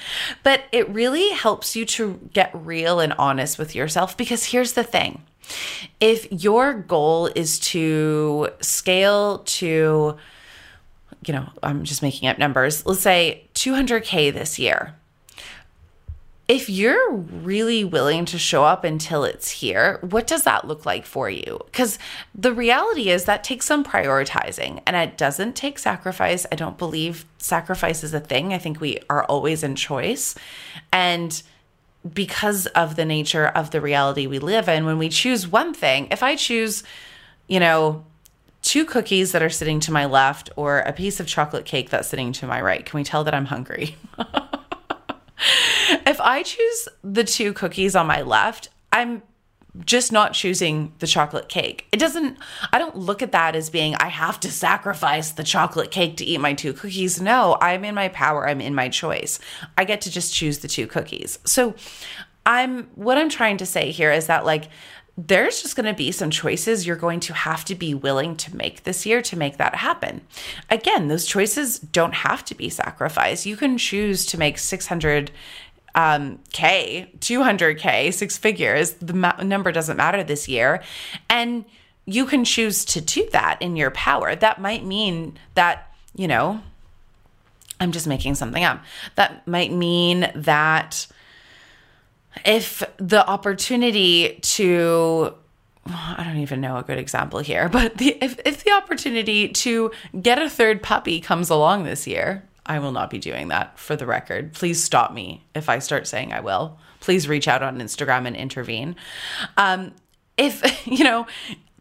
But 0.44 0.62
it 0.70 0.88
really 0.90 1.30
helps 1.30 1.74
you 1.74 1.84
to 1.86 2.20
get 2.32 2.52
real 2.54 3.00
and 3.00 3.12
honest 3.14 3.58
with 3.58 3.74
yourself 3.74 4.16
because 4.16 4.44
here's 4.44 4.74
the 4.74 4.84
thing. 4.84 5.24
If 5.98 6.30
your 6.30 6.72
goal 6.72 7.30
is 7.34 7.58
to 7.60 8.50
scale 8.60 9.38
to 9.38 10.16
you 11.26 11.34
know, 11.34 11.48
I'm 11.62 11.84
just 11.84 12.02
making 12.02 12.28
up 12.28 12.38
numbers. 12.38 12.86
Let's 12.86 13.00
say 13.00 13.44
200K 13.54 14.32
this 14.32 14.58
year. 14.58 14.94
if 16.48 16.70
you're 16.70 17.12
really 17.12 17.84
willing 17.84 18.24
to 18.24 18.38
show 18.38 18.64
up 18.64 18.82
until 18.82 19.22
it's 19.22 19.50
here, 19.50 19.98
what 20.00 20.26
does 20.26 20.44
that 20.44 20.66
look 20.66 20.86
like 20.86 21.04
for 21.04 21.28
you? 21.28 21.60
Because 21.66 21.98
the 22.34 22.54
reality 22.54 23.10
is 23.10 23.24
that 23.24 23.44
takes 23.44 23.66
some 23.66 23.84
prioritizing 23.84 24.80
and 24.86 24.96
it 24.96 25.18
doesn't 25.18 25.56
take 25.56 25.78
sacrifice. 25.78 26.46
I 26.50 26.56
don't 26.56 26.78
believe 26.78 27.26
sacrifice 27.36 28.02
is 28.02 28.14
a 28.14 28.20
thing. 28.20 28.54
I 28.54 28.58
think 28.58 28.80
we 28.80 28.98
are 29.10 29.24
always 29.24 29.62
in 29.62 29.76
choice. 29.76 30.34
And 30.90 31.40
because 32.14 32.66
of 32.68 32.96
the 32.96 33.04
nature 33.04 33.48
of 33.48 33.70
the 33.70 33.82
reality 33.82 34.26
we 34.26 34.38
live 34.38 34.70
in, 34.70 34.86
when 34.86 34.96
we 34.96 35.10
choose 35.10 35.46
one 35.46 35.74
thing, 35.74 36.08
if 36.10 36.22
I 36.22 36.34
choose, 36.34 36.82
you 37.46 37.60
know, 37.60 38.06
two 38.62 38.84
cookies 38.84 39.32
that 39.32 39.42
are 39.42 39.50
sitting 39.50 39.80
to 39.80 39.92
my 39.92 40.04
left 40.04 40.50
or 40.56 40.80
a 40.80 40.92
piece 40.92 41.20
of 41.20 41.26
chocolate 41.26 41.64
cake 41.64 41.90
that's 41.90 42.08
sitting 42.08 42.32
to 42.32 42.46
my 42.46 42.60
right, 42.60 42.84
can 42.84 42.98
we 42.98 43.04
tell 43.04 43.24
that 43.24 43.34
I'm 43.34 43.46
hungry? 43.46 43.96
if 46.06 46.20
I 46.20 46.42
choose 46.42 46.88
the 47.02 47.24
two 47.24 47.52
cookies 47.52 47.94
on 47.94 48.06
my 48.06 48.22
left, 48.22 48.68
I'm 48.92 49.22
just 49.84 50.12
not 50.12 50.32
choosing 50.32 50.92
the 50.98 51.06
chocolate 51.06 51.48
cake. 51.48 51.86
It 51.92 51.98
doesn't, 51.98 52.38
I 52.72 52.78
don't 52.78 52.96
look 52.96 53.22
at 53.22 53.32
that 53.32 53.54
as 53.54 53.70
being, 53.70 53.94
I 53.96 54.08
have 54.08 54.40
to 54.40 54.50
sacrifice 54.50 55.30
the 55.30 55.44
chocolate 55.44 55.90
cake 55.90 56.16
to 56.16 56.24
eat 56.24 56.40
my 56.40 56.54
two 56.54 56.72
cookies. 56.72 57.20
No, 57.20 57.56
I'm 57.60 57.84
in 57.84 57.94
my 57.94 58.08
power. 58.08 58.48
I'm 58.48 58.60
in 58.60 58.74
my 58.74 58.88
choice. 58.88 59.38
I 59.76 59.84
get 59.84 60.00
to 60.02 60.10
just 60.10 60.34
choose 60.34 60.58
the 60.58 60.68
two 60.68 60.86
cookies. 60.86 61.38
So 61.44 61.74
I'm, 62.44 62.84
what 62.94 63.18
I'm 63.18 63.28
trying 63.28 63.58
to 63.58 63.66
say 63.66 63.90
here 63.90 64.10
is 64.10 64.26
that, 64.26 64.44
like, 64.44 64.68
there's 65.18 65.60
just 65.60 65.74
going 65.74 65.86
to 65.86 65.94
be 65.94 66.12
some 66.12 66.30
choices 66.30 66.86
you're 66.86 66.94
going 66.94 67.18
to 67.18 67.34
have 67.34 67.64
to 67.64 67.74
be 67.74 67.92
willing 67.92 68.36
to 68.36 68.54
make 68.56 68.84
this 68.84 69.04
year 69.04 69.20
to 69.20 69.36
make 69.36 69.56
that 69.56 69.74
happen. 69.74 70.20
Again, 70.70 71.08
those 71.08 71.26
choices 71.26 71.80
don't 71.80 72.14
have 72.14 72.44
to 72.44 72.54
be 72.54 72.70
sacrificed. 72.70 73.44
You 73.44 73.56
can 73.56 73.78
choose 73.78 74.24
to 74.26 74.38
make 74.38 74.58
600 74.58 75.32
um, 75.96 76.38
K, 76.52 77.10
200K, 77.18 78.14
six 78.14 78.38
figures. 78.38 78.92
The 78.92 79.12
ma- 79.12 79.42
number 79.42 79.72
doesn't 79.72 79.96
matter 79.96 80.22
this 80.22 80.48
year. 80.48 80.84
And 81.28 81.64
you 82.06 82.24
can 82.24 82.44
choose 82.44 82.84
to 82.84 83.00
do 83.00 83.28
that 83.32 83.60
in 83.60 83.74
your 83.74 83.90
power. 83.90 84.36
That 84.36 84.60
might 84.60 84.84
mean 84.84 85.36
that, 85.54 85.92
you 86.14 86.28
know, 86.28 86.60
I'm 87.80 87.90
just 87.90 88.06
making 88.06 88.36
something 88.36 88.62
up. 88.62 88.84
That 89.16 89.48
might 89.48 89.72
mean 89.72 90.30
that 90.36 91.08
if 92.44 92.82
the 92.98 93.26
opportunity 93.26 94.38
to 94.42 95.34
I 95.90 96.22
don't 96.24 96.38
even 96.38 96.60
know 96.60 96.76
a 96.76 96.82
good 96.82 96.98
example 96.98 97.38
here, 97.38 97.68
but 97.72 97.96
the, 97.98 98.18
if, 98.22 98.38
if 98.44 98.64
the 98.64 98.72
opportunity 98.72 99.48
to 99.48 99.90
get 100.20 100.40
a 100.40 100.50
third 100.50 100.82
puppy 100.82 101.20
comes 101.20 101.50
along 101.50 101.84
this 101.84 102.06
year, 102.06 102.44
I 102.66 102.78
will 102.78 102.92
not 102.92 103.10
be 103.10 103.18
doing 103.18 103.48
that 103.48 103.78
for 103.78 103.96
the 103.96 104.06
record. 104.06 104.52
Please 104.52 104.82
stop 104.82 105.12
me 105.12 105.44
if 105.54 105.68
I 105.68 105.78
start 105.78 106.06
saying 106.06 106.32
I 106.32 106.40
will. 106.40 106.78
Please 107.00 107.28
reach 107.28 107.48
out 107.48 107.62
on 107.62 107.78
Instagram 107.78 108.26
and 108.26 108.36
intervene. 108.36 108.96
Um, 109.56 109.94
if, 110.36 110.86
you 110.86 111.04
know, 111.04 111.26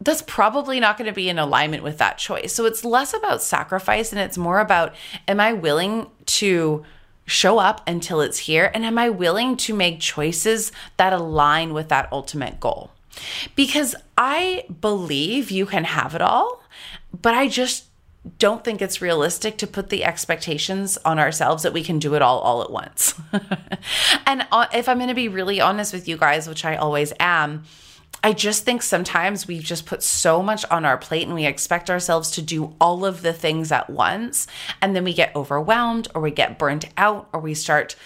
that's 0.00 0.22
probably 0.22 0.80
not 0.80 0.96
going 0.96 1.08
to 1.08 1.14
be 1.14 1.28
in 1.28 1.38
alignment 1.38 1.82
with 1.82 1.98
that 1.98 2.18
choice. 2.18 2.54
So 2.54 2.64
it's 2.64 2.84
less 2.84 3.12
about 3.12 3.42
sacrifice 3.42 4.12
and 4.12 4.20
it's 4.20 4.38
more 4.38 4.60
about 4.60 4.94
am 5.26 5.40
I 5.40 5.52
willing 5.52 6.06
to 6.26 6.84
show 7.28 7.58
up 7.58 7.82
until 7.86 8.20
it's 8.20 8.38
here? 8.38 8.70
And 8.74 8.84
am 8.84 8.98
I 8.98 9.10
willing 9.10 9.56
to 9.58 9.74
make 9.74 10.00
choices 10.00 10.72
that 10.96 11.12
align 11.12 11.72
with 11.72 11.88
that 11.88 12.08
ultimate 12.10 12.58
goal? 12.58 12.90
Because 13.54 13.94
I 14.16 14.64
believe 14.80 15.50
you 15.50 15.66
can 15.66 15.84
have 15.84 16.14
it 16.14 16.22
all, 16.22 16.62
but 17.20 17.34
I 17.34 17.48
just 17.48 17.84
don't 18.38 18.64
think 18.64 18.82
it's 18.82 19.00
realistic 19.00 19.56
to 19.58 19.66
put 19.66 19.88
the 19.88 20.04
expectations 20.04 20.98
on 21.04 21.18
ourselves 21.18 21.62
that 21.62 21.72
we 21.72 21.82
can 21.82 21.98
do 21.98 22.14
it 22.14 22.22
all 22.22 22.40
all 22.40 22.62
at 22.62 22.70
once. 22.70 23.14
and 24.26 24.46
uh, 24.52 24.66
if 24.74 24.88
I'm 24.88 24.98
going 24.98 25.08
to 25.08 25.14
be 25.14 25.28
really 25.28 25.60
honest 25.60 25.92
with 25.92 26.08
you 26.08 26.16
guys, 26.16 26.48
which 26.48 26.64
I 26.64 26.76
always 26.76 27.12
am, 27.20 27.64
I 28.22 28.32
just 28.32 28.64
think 28.64 28.82
sometimes 28.82 29.46
we 29.46 29.60
just 29.60 29.86
put 29.86 30.02
so 30.02 30.42
much 30.42 30.64
on 30.70 30.84
our 30.84 30.98
plate 30.98 31.26
and 31.26 31.34
we 31.34 31.46
expect 31.46 31.88
ourselves 31.88 32.30
to 32.32 32.42
do 32.42 32.74
all 32.80 33.04
of 33.04 33.22
the 33.22 33.32
things 33.32 33.70
at 33.70 33.88
once. 33.88 34.46
And 34.82 34.94
then 34.94 35.04
we 35.04 35.12
get 35.14 35.34
overwhelmed 35.36 36.08
or 36.14 36.22
we 36.22 36.30
get 36.30 36.58
burnt 36.58 36.86
out 36.96 37.28
or 37.32 37.40
we 37.40 37.54
start 37.54 37.96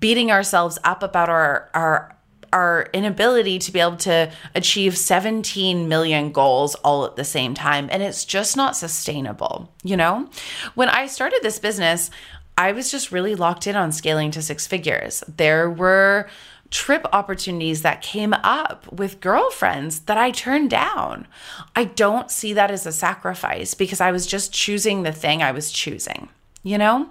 beating 0.00 0.30
ourselves 0.30 0.78
up 0.82 1.02
about 1.02 1.28
our, 1.28 1.70
our, 1.72 2.16
our 2.52 2.88
inability 2.92 3.58
to 3.60 3.72
be 3.72 3.78
able 3.78 3.96
to 3.98 4.30
achieve 4.54 4.98
17 4.98 5.88
million 5.88 6.32
goals 6.32 6.74
all 6.76 7.04
at 7.04 7.16
the 7.16 7.24
same 7.24 7.54
time. 7.54 7.88
And 7.92 8.02
it's 8.02 8.24
just 8.24 8.56
not 8.56 8.76
sustainable. 8.76 9.72
You 9.84 9.96
know, 9.96 10.28
when 10.74 10.88
I 10.88 11.06
started 11.06 11.40
this 11.42 11.60
business, 11.60 12.10
I 12.56 12.72
was 12.72 12.90
just 12.90 13.12
really 13.12 13.36
locked 13.36 13.68
in 13.68 13.76
on 13.76 13.92
scaling 13.92 14.32
to 14.32 14.42
six 14.42 14.66
figures. 14.66 15.22
There 15.28 15.70
were 15.70 16.28
trip 16.70 17.06
opportunities 17.12 17.82
that 17.82 18.02
came 18.02 18.34
up 18.34 18.90
with 18.92 19.20
girlfriends 19.20 20.00
that 20.00 20.18
I 20.18 20.30
turned 20.30 20.70
down. 20.70 21.26
I 21.74 21.84
don't 21.84 22.30
see 22.30 22.52
that 22.52 22.70
as 22.70 22.86
a 22.86 22.92
sacrifice 22.92 23.74
because 23.74 24.00
I 24.00 24.12
was 24.12 24.26
just 24.26 24.52
choosing 24.52 25.02
the 25.02 25.12
thing 25.12 25.42
I 25.42 25.52
was 25.52 25.72
choosing 25.72 26.28
you 26.62 26.76
know? 26.76 27.08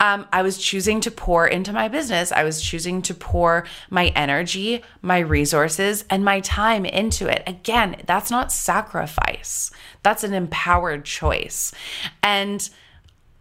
Um, 0.00 0.26
i 0.32 0.42
was 0.42 0.56
choosing 0.58 1.00
to 1.00 1.10
pour 1.10 1.46
into 1.46 1.72
my 1.72 1.88
business. 1.88 2.32
I 2.32 2.44
was 2.44 2.62
choosing 2.62 3.02
to 3.02 3.14
pour 3.14 3.66
my 3.90 4.06
energy 4.08 4.82
my 5.02 5.18
resources 5.18 6.04
and 6.08 6.24
my 6.24 6.40
time 6.40 6.86
into 6.86 7.28
it. 7.28 7.42
Again 7.46 7.96
that's 8.06 8.30
not 8.30 8.52
sacrifice. 8.52 9.70
That's 10.02 10.24
an 10.24 10.32
empowered 10.32 11.04
choice. 11.04 11.72
And 12.22 12.68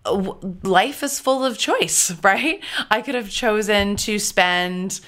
life 0.05 1.01
is 1.01 1.20
full 1.20 1.46
of 1.46 1.58
choice 1.58 2.12
right? 2.24 2.62
I 2.89 3.01
could 3.01 3.15
have 3.15 3.29
chosen 3.29 3.96
to 3.98 4.20
spend 4.20 5.00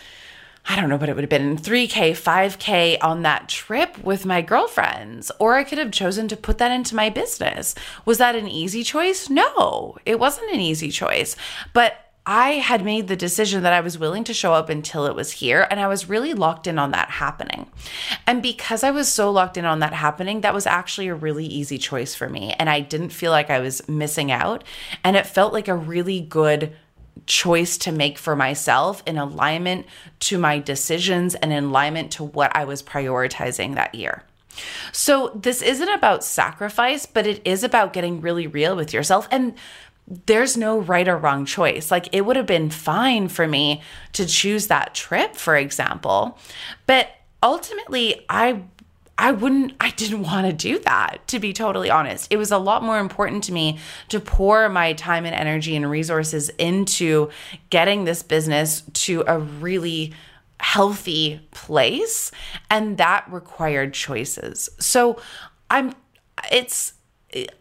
I 0.67 0.75
don't 0.75 0.89
know 0.89 0.98
what 0.98 1.10
it 1.10 1.15
would 1.15 1.24
have 1.24 1.29
been 1.29 1.57
3K, 1.57 2.12
5K 2.12 2.98
on 3.01 3.22
that 3.22 3.48
trip 3.48 4.03
with 4.03 4.25
my 4.25 4.41
girlfriends, 4.41 5.31
or 5.39 5.55
I 5.55 5.63
could 5.63 5.77
have 5.77 5.91
chosen 5.91 6.27
to 6.29 6.38
put 6.38 6.57
that 6.57 6.72
into 6.72 6.95
my 6.95 7.10
business. 7.10 7.75
Was 8.03 8.17
that 8.17 8.36
an 8.36 8.48
easy 8.48 8.84
choice? 8.84 9.29
No, 9.29 9.98
it 10.05 10.19
wasn't 10.19 10.51
an 10.51 10.60
easy 10.60 10.89
choice. 10.89 11.36
But 11.74 11.98
I 12.27 12.53
had 12.53 12.84
made 12.84 13.07
the 13.07 13.15
decision 13.15 13.62
that 13.62 13.74
I 13.74 13.81
was 13.81 14.00
willing 14.00 14.24
to 14.24 14.34
show 14.34 14.53
up 14.53 14.67
until 14.67 15.05
it 15.05 15.13
was 15.13 15.34
here, 15.34 15.67
and 15.69 15.79
I 15.79 15.88
was 15.88 16.10
really 16.10 16.34
locked 16.34 16.65
in 16.65 16.79
on 16.79 16.89
that 16.89 17.12
happening. 17.12 17.69
And 18.25 18.41
because 18.41 18.84
I 18.84 18.89
was 18.89 19.07
so 19.07 19.31
locked 19.31 19.57
in 19.57 19.65
on 19.65 19.77
that 19.79 19.93
happening, 19.93 20.41
that 20.41 20.53
was 20.53 20.65
actually 20.65 21.07
a 21.07 21.13
really 21.13 21.45
easy 21.45 21.77
choice 21.77 22.15
for 22.15 22.27
me. 22.27 22.55
And 22.57 22.67
I 22.67 22.79
didn't 22.79 23.10
feel 23.10 23.29
like 23.29 23.51
I 23.51 23.60
was 23.60 23.88
missing 23.88 24.31
out. 24.31 24.63
And 25.03 25.15
it 25.15 25.27
felt 25.27 25.53
like 25.53 25.67
a 25.67 25.75
really 25.75 26.19
good 26.19 26.75
choice 27.25 27.77
to 27.79 27.91
make 27.91 28.17
for 28.17 28.36
myself 28.36 29.01
in 29.05 29.17
alignment 29.17 29.86
to 30.20 30.38
my 30.38 30.60
decisions 30.60 31.36
and 31.36 31.51
in 31.51 31.65
alignment 31.65 32.12
to 32.12 32.24
what 32.24 32.55
I 32.55 32.65
was 32.65 32.84
prioritizing 32.84 33.75
that 33.75 33.96
year. 33.96 34.24
So, 34.91 35.32
this 35.36 35.62
isn't 35.62 35.89
about 35.89 36.24
sacrifice, 36.24 37.05
but 37.05 37.27
it 37.27 37.41
is 37.46 37.63
about 37.63 37.91
getting 37.91 38.22
really 38.22 38.48
real 38.48 38.75
with 38.75 38.94
yourself. 38.94 39.27
And 39.29 39.55
there's 40.08 40.55
no 40.55 40.79
right 40.79 41.08
or 41.08 41.17
wrong 41.17 41.46
choice. 41.46 41.91
Like, 41.91 42.08
it 42.13 42.22
would 42.22 42.36
have 42.36 42.46
been 42.46 42.70
fine 42.70 43.27
for 43.27 43.48
me 43.48 43.82
to 44.13 44.25
choose 44.25 44.67
that 44.67 44.94
trip, 44.96 45.36
for 45.36 45.58
example. 45.58 46.38
But 46.86 47.10
ultimately, 47.41 48.25
I 48.29 48.63
I 49.17 49.31
wouldn't, 49.31 49.74
I 49.79 49.91
didn't 49.91 50.24
want 50.24 50.45
to 50.48 50.53
do 50.53 50.79
that, 50.79 51.25
to 51.27 51.39
be 51.39 51.53
totally 51.53 51.89
honest. 51.89 52.27
It 52.31 52.38
was 52.38 52.51
a 52.51 52.57
lot 52.57 52.84
more 52.84 53.00
important 53.00 53.45
to 53.45 53.53
me 53.53 53.79
to 54.10 54.19
pour 54.19 54.67
my 54.67 54.93
time 54.93 55.25
and 55.25 55.34
energy 55.34 55.75
and 55.75 55.89
resources 55.89 56.50
into 56.57 57.29
getting 57.69 58.03
this 58.03 58.24
business 58.24 58.84
to 58.93 59.24
a 59.25 59.39
really 59.39 60.13
healthy 60.60 61.39
place. 61.51 62.31
And 62.69 62.98
that 62.98 63.25
required 63.31 63.93
choices. 63.93 64.69
So 64.79 65.22
I'm, 65.69 65.93
it's, 66.51 66.93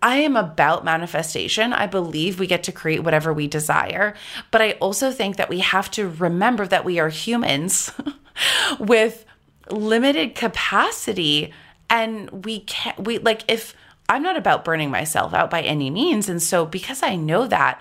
I 0.03 0.17
am 0.17 0.37
about 0.37 0.85
manifestation. 0.85 1.73
I 1.73 1.87
believe 1.87 2.39
we 2.39 2.47
get 2.47 2.65
to 2.65 2.73
create 2.73 3.05
whatever 3.05 3.33
we 3.33 3.47
desire. 3.47 4.15
But 4.51 4.63
I 4.63 4.73
also 4.73 5.11
think 5.11 5.37
that 5.37 5.49
we 5.49 5.61
have 5.61 5.91
to 5.93 6.09
remember 6.09 6.67
that 6.67 6.85
we 6.85 6.99
are 6.99 7.09
humans 7.09 7.93
with 8.79 9.25
limited 9.71 10.35
capacity 10.35 11.53
and 11.91 12.45
we 12.45 12.61
can't 12.61 12.99
we 13.01 13.19
like 13.19 13.43
if 13.49 13.75
I'm 14.09 14.23
not 14.23 14.37
about 14.37 14.65
burning 14.65 14.91
myself 14.91 15.33
out 15.33 15.51
by 15.51 15.63
any 15.63 15.91
means 15.91 16.29
and 16.29 16.43
so 16.43 16.67
because 16.67 17.03
I 17.03 17.17
know 17.17 17.47
that 17.47 17.81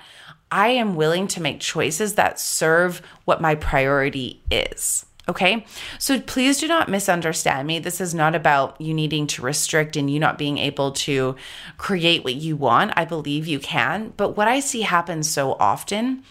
I 0.51 0.69
am 0.69 0.95
willing 0.95 1.27
to 1.29 1.41
make 1.41 1.59
choices 1.59 2.13
that 2.13 2.39
serve 2.39 3.01
what 3.25 3.41
my 3.41 3.55
priority 3.55 4.43
is. 4.51 5.03
Okay. 5.27 5.65
So 5.99 6.19
please 6.19 6.59
do 6.59 6.67
not 6.67 6.89
misunderstand 6.89 7.65
me. 7.65 7.79
This 7.79 7.99
is 8.01 8.13
not 8.13 8.35
about 8.35 8.79
you 8.79 8.93
needing 8.93 9.25
to 9.27 9.41
restrict 9.41 9.95
and 9.95 10.11
you 10.11 10.19
not 10.19 10.37
being 10.37 10.57
able 10.57 10.91
to 10.91 11.37
create 11.77 12.23
what 12.23 12.35
you 12.35 12.55
want. 12.55 12.91
I 12.95 13.05
believe 13.05 13.47
you 13.47 13.59
can. 13.59 14.13
But 14.15 14.35
what 14.35 14.47
I 14.47 14.59
see 14.59 14.81
happen 14.81 15.23
so 15.23 15.53
often 15.53 16.23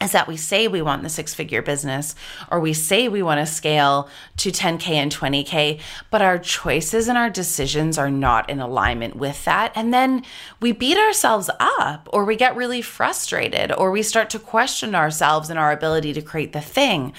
is 0.00 0.12
that 0.12 0.28
we 0.28 0.36
say 0.36 0.68
we 0.68 0.82
want 0.82 1.02
the 1.02 1.08
six 1.08 1.32
figure 1.32 1.62
business 1.62 2.14
or 2.50 2.60
we 2.60 2.74
say 2.74 3.08
we 3.08 3.22
want 3.22 3.40
to 3.40 3.46
scale 3.46 4.08
to 4.36 4.50
10K 4.50 4.90
and 4.90 5.14
20K, 5.14 5.80
but 6.10 6.20
our 6.20 6.38
choices 6.38 7.08
and 7.08 7.16
our 7.16 7.30
decisions 7.30 7.96
are 7.96 8.10
not 8.10 8.50
in 8.50 8.60
alignment 8.60 9.16
with 9.16 9.42
that. 9.46 9.72
And 9.74 9.94
then 9.94 10.22
we 10.60 10.72
beat 10.72 10.98
ourselves 10.98 11.48
up 11.58 12.08
or 12.12 12.26
we 12.26 12.36
get 12.36 12.56
really 12.56 12.82
frustrated 12.82 13.72
or 13.72 13.90
we 13.90 14.02
start 14.02 14.28
to 14.30 14.38
question 14.38 14.94
ourselves 14.94 15.48
and 15.48 15.58
our 15.58 15.72
ability 15.72 16.12
to 16.12 16.22
create 16.22 16.52
the 16.52 16.60
thing. 16.60 17.14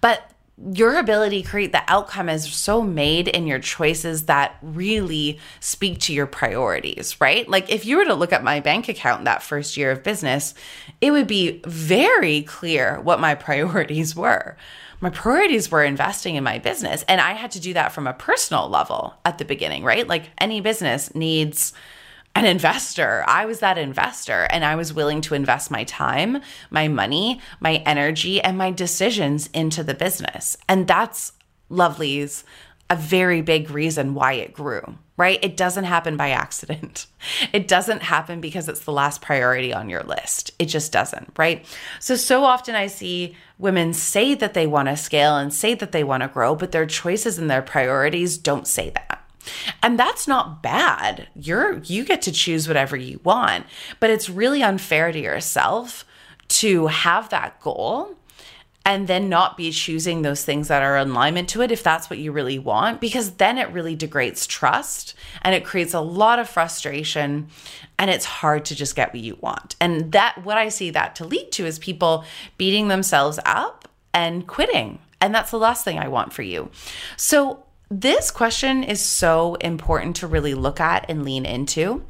But 0.00 0.30
your 0.58 0.98
ability 0.98 1.42
to 1.42 1.48
create 1.48 1.72
the 1.72 1.82
outcome 1.88 2.28
is 2.28 2.52
so 2.52 2.82
made 2.82 3.26
in 3.28 3.46
your 3.46 3.58
choices 3.58 4.26
that 4.26 4.56
really 4.60 5.38
speak 5.60 5.98
to 6.00 6.12
your 6.12 6.26
priorities, 6.26 7.20
right? 7.20 7.48
Like 7.48 7.70
if 7.70 7.86
you 7.86 7.96
were 7.96 8.04
to 8.04 8.14
look 8.14 8.32
at 8.32 8.44
my 8.44 8.60
bank 8.60 8.88
account 8.88 9.24
that 9.24 9.42
first 9.42 9.76
year 9.76 9.90
of 9.90 10.02
business, 10.02 10.54
it 11.00 11.10
would 11.10 11.26
be 11.26 11.62
very 11.66 12.42
clear 12.42 13.00
what 13.00 13.20
my 13.20 13.34
priorities 13.34 14.14
were. 14.14 14.56
My 15.00 15.10
priorities 15.10 15.70
were 15.70 15.82
investing 15.82 16.36
in 16.36 16.44
my 16.44 16.58
business, 16.60 17.02
and 17.08 17.20
I 17.20 17.32
had 17.32 17.50
to 17.52 17.60
do 17.60 17.74
that 17.74 17.90
from 17.90 18.06
a 18.06 18.12
personal 18.12 18.68
level 18.68 19.14
at 19.24 19.38
the 19.38 19.44
beginning, 19.44 19.82
right? 19.82 20.06
Like 20.06 20.30
any 20.38 20.60
business 20.60 21.12
needs 21.12 21.72
an 22.34 22.46
investor. 22.46 23.24
I 23.26 23.44
was 23.44 23.60
that 23.60 23.78
investor 23.78 24.46
and 24.50 24.64
I 24.64 24.74
was 24.74 24.92
willing 24.92 25.20
to 25.22 25.34
invest 25.34 25.70
my 25.70 25.84
time, 25.84 26.40
my 26.70 26.88
money, 26.88 27.40
my 27.60 27.76
energy, 27.86 28.40
and 28.40 28.56
my 28.56 28.70
decisions 28.70 29.48
into 29.52 29.84
the 29.84 29.94
business. 29.94 30.56
And 30.68 30.86
that's 30.86 31.32
Lovelyz 31.70 32.44
a 32.92 32.96
very 32.96 33.40
big 33.40 33.70
reason 33.70 34.12
why 34.12 34.34
it 34.34 34.52
grew, 34.52 34.82
right? 35.16 35.38
It 35.42 35.56
doesn't 35.56 35.84
happen 35.84 36.18
by 36.18 36.30
accident. 36.30 37.06
It 37.52 37.68
doesn't 37.68 38.02
happen 38.02 38.40
because 38.40 38.68
it's 38.68 38.84
the 38.84 38.92
last 38.92 39.22
priority 39.22 39.72
on 39.72 39.88
your 39.88 40.02
list. 40.02 40.50
It 40.58 40.66
just 40.66 40.90
doesn't, 40.90 41.32
right? 41.38 41.64
So, 42.00 42.16
so 42.16 42.44
often 42.44 42.74
I 42.74 42.88
see 42.88 43.36
women 43.58 43.92
say 43.92 44.34
that 44.34 44.54
they 44.54 44.66
want 44.66 44.88
to 44.88 44.96
scale 44.96 45.36
and 45.36 45.54
say 45.54 45.74
that 45.74 45.92
they 45.92 46.02
want 46.02 46.24
to 46.24 46.28
grow, 46.28 46.56
but 46.56 46.72
their 46.72 46.84
choices 46.84 47.38
and 47.38 47.48
their 47.48 47.62
priorities 47.62 48.36
don't 48.38 48.66
say 48.66 48.90
that. 48.90 49.11
And 49.82 49.98
that's 49.98 50.28
not 50.28 50.62
bad. 50.62 51.28
You're 51.34 51.78
you 51.78 52.04
get 52.04 52.22
to 52.22 52.32
choose 52.32 52.68
whatever 52.68 52.96
you 52.96 53.20
want, 53.24 53.66
but 54.00 54.10
it's 54.10 54.30
really 54.30 54.62
unfair 54.62 55.12
to 55.12 55.18
yourself 55.18 56.04
to 56.48 56.88
have 56.88 57.30
that 57.30 57.60
goal 57.60 58.16
and 58.84 59.06
then 59.06 59.28
not 59.28 59.56
be 59.56 59.70
choosing 59.70 60.22
those 60.22 60.44
things 60.44 60.68
that 60.68 60.82
are 60.82 60.96
in 60.96 61.10
alignment 61.10 61.48
to 61.50 61.62
it 61.62 61.70
if 61.70 61.82
that's 61.82 62.10
what 62.10 62.18
you 62.18 62.32
really 62.32 62.58
want 62.58 63.00
because 63.00 63.32
then 63.32 63.56
it 63.56 63.70
really 63.70 63.94
degrades 63.94 64.46
trust 64.46 65.14
and 65.42 65.54
it 65.54 65.64
creates 65.64 65.94
a 65.94 66.00
lot 66.00 66.38
of 66.38 66.48
frustration 66.48 67.46
and 67.98 68.10
it's 68.10 68.24
hard 68.24 68.64
to 68.64 68.74
just 68.74 68.96
get 68.96 69.12
what 69.12 69.22
you 69.22 69.36
want. 69.40 69.76
And 69.80 70.12
that 70.12 70.44
what 70.44 70.58
I 70.58 70.68
see 70.68 70.90
that 70.90 71.14
to 71.16 71.24
lead 71.24 71.52
to 71.52 71.66
is 71.66 71.78
people 71.78 72.24
beating 72.58 72.88
themselves 72.88 73.38
up 73.44 73.88
and 74.12 74.46
quitting. 74.46 74.98
And 75.20 75.34
that's 75.34 75.52
the 75.52 75.58
last 75.58 75.84
thing 75.84 75.98
I 75.98 76.08
want 76.08 76.32
for 76.32 76.42
you. 76.42 76.70
So 77.16 77.64
this 77.92 78.30
question 78.30 78.82
is 78.82 79.02
so 79.02 79.56
important 79.56 80.16
to 80.16 80.26
really 80.26 80.54
look 80.54 80.80
at 80.80 81.04
and 81.10 81.26
lean 81.26 81.44
into. 81.44 82.02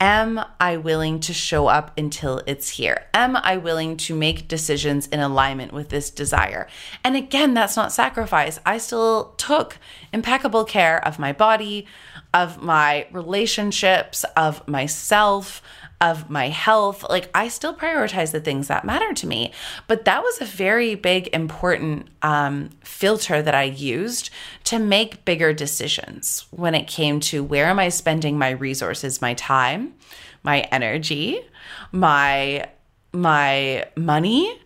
Am 0.00 0.40
I 0.58 0.76
willing 0.76 1.20
to 1.20 1.32
show 1.32 1.68
up 1.68 1.96
until 1.96 2.42
it's 2.48 2.70
here? 2.70 3.04
Am 3.14 3.36
I 3.36 3.58
willing 3.58 3.96
to 3.98 4.16
make 4.16 4.48
decisions 4.48 5.06
in 5.06 5.20
alignment 5.20 5.72
with 5.72 5.90
this 5.90 6.10
desire? 6.10 6.66
And 7.04 7.14
again, 7.14 7.54
that's 7.54 7.76
not 7.76 7.92
sacrifice. 7.92 8.58
I 8.66 8.78
still 8.78 9.34
took 9.36 9.78
impeccable 10.12 10.64
care 10.64 11.04
of 11.06 11.18
my 11.18 11.32
body, 11.32 11.86
of 12.32 12.62
my 12.62 13.06
relationships, 13.12 14.24
of 14.36 14.66
myself, 14.66 15.62
of 16.00 16.30
my 16.30 16.48
health. 16.48 17.04
Like 17.08 17.28
I 17.34 17.48
still 17.48 17.74
prioritize 17.74 18.32
the 18.32 18.40
things 18.40 18.68
that 18.68 18.84
matter 18.84 19.12
to 19.12 19.26
me. 19.26 19.52
But 19.86 20.04
that 20.06 20.22
was 20.22 20.40
a 20.40 20.44
very 20.44 20.94
big, 20.94 21.28
important 21.32 22.08
um, 22.22 22.70
filter 22.82 23.42
that 23.42 23.54
I 23.54 23.64
used 23.64 24.30
to 24.64 24.78
make 24.78 25.24
bigger 25.24 25.52
decisions 25.52 26.46
when 26.50 26.74
it 26.74 26.86
came 26.86 27.20
to 27.20 27.44
where 27.44 27.66
am 27.66 27.78
I 27.78 27.90
spending 27.90 28.38
my 28.38 28.50
resources, 28.50 29.20
my 29.20 29.34
time, 29.34 29.94
my 30.42 30.60
energy, 30.72 31.40
my 31.92 32.66
my 33.12 33.84
money 33.96 34.60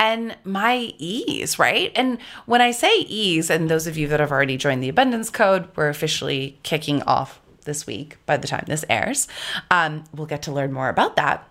and 0.00 0.34
my 0.44 0.94
ease, 0.98 1.58
right? 1.58 1.92
And 1.94 2.18
when 2.46 2.62
I 2.62 2.70
say 2.70 3.00
ease, 3.00 3.50
and 3.50 3.68
those 3.68 3.86
of 3.86 3.98
you 3.98 4.08
that 4.08 4.18
have 4.18 4.32
already 4.32 4.56
joined 4.56 4.82
the 4.82 4.88
abundance 4.88 5.28
code, 5.28 5.68
we're 5.76 5.90
officially 5.90 6.58
kicking 6.62 7.02
off 7.02 7.38
this 7.66 7.86
week 7.86 8.16
by 8.24 8.38
the 8.38 8.48
time 8.48 8.64
this 8.66 8.84
airs. 8.88 9.28
Um, 9.70 10.04
we'll 10.14 10.26
get 10.26 10.42
to 10.42 10.52
learn 10.52 10.72
more 10.72 10.88
about 10.88 11.16
that. 11.16 11.46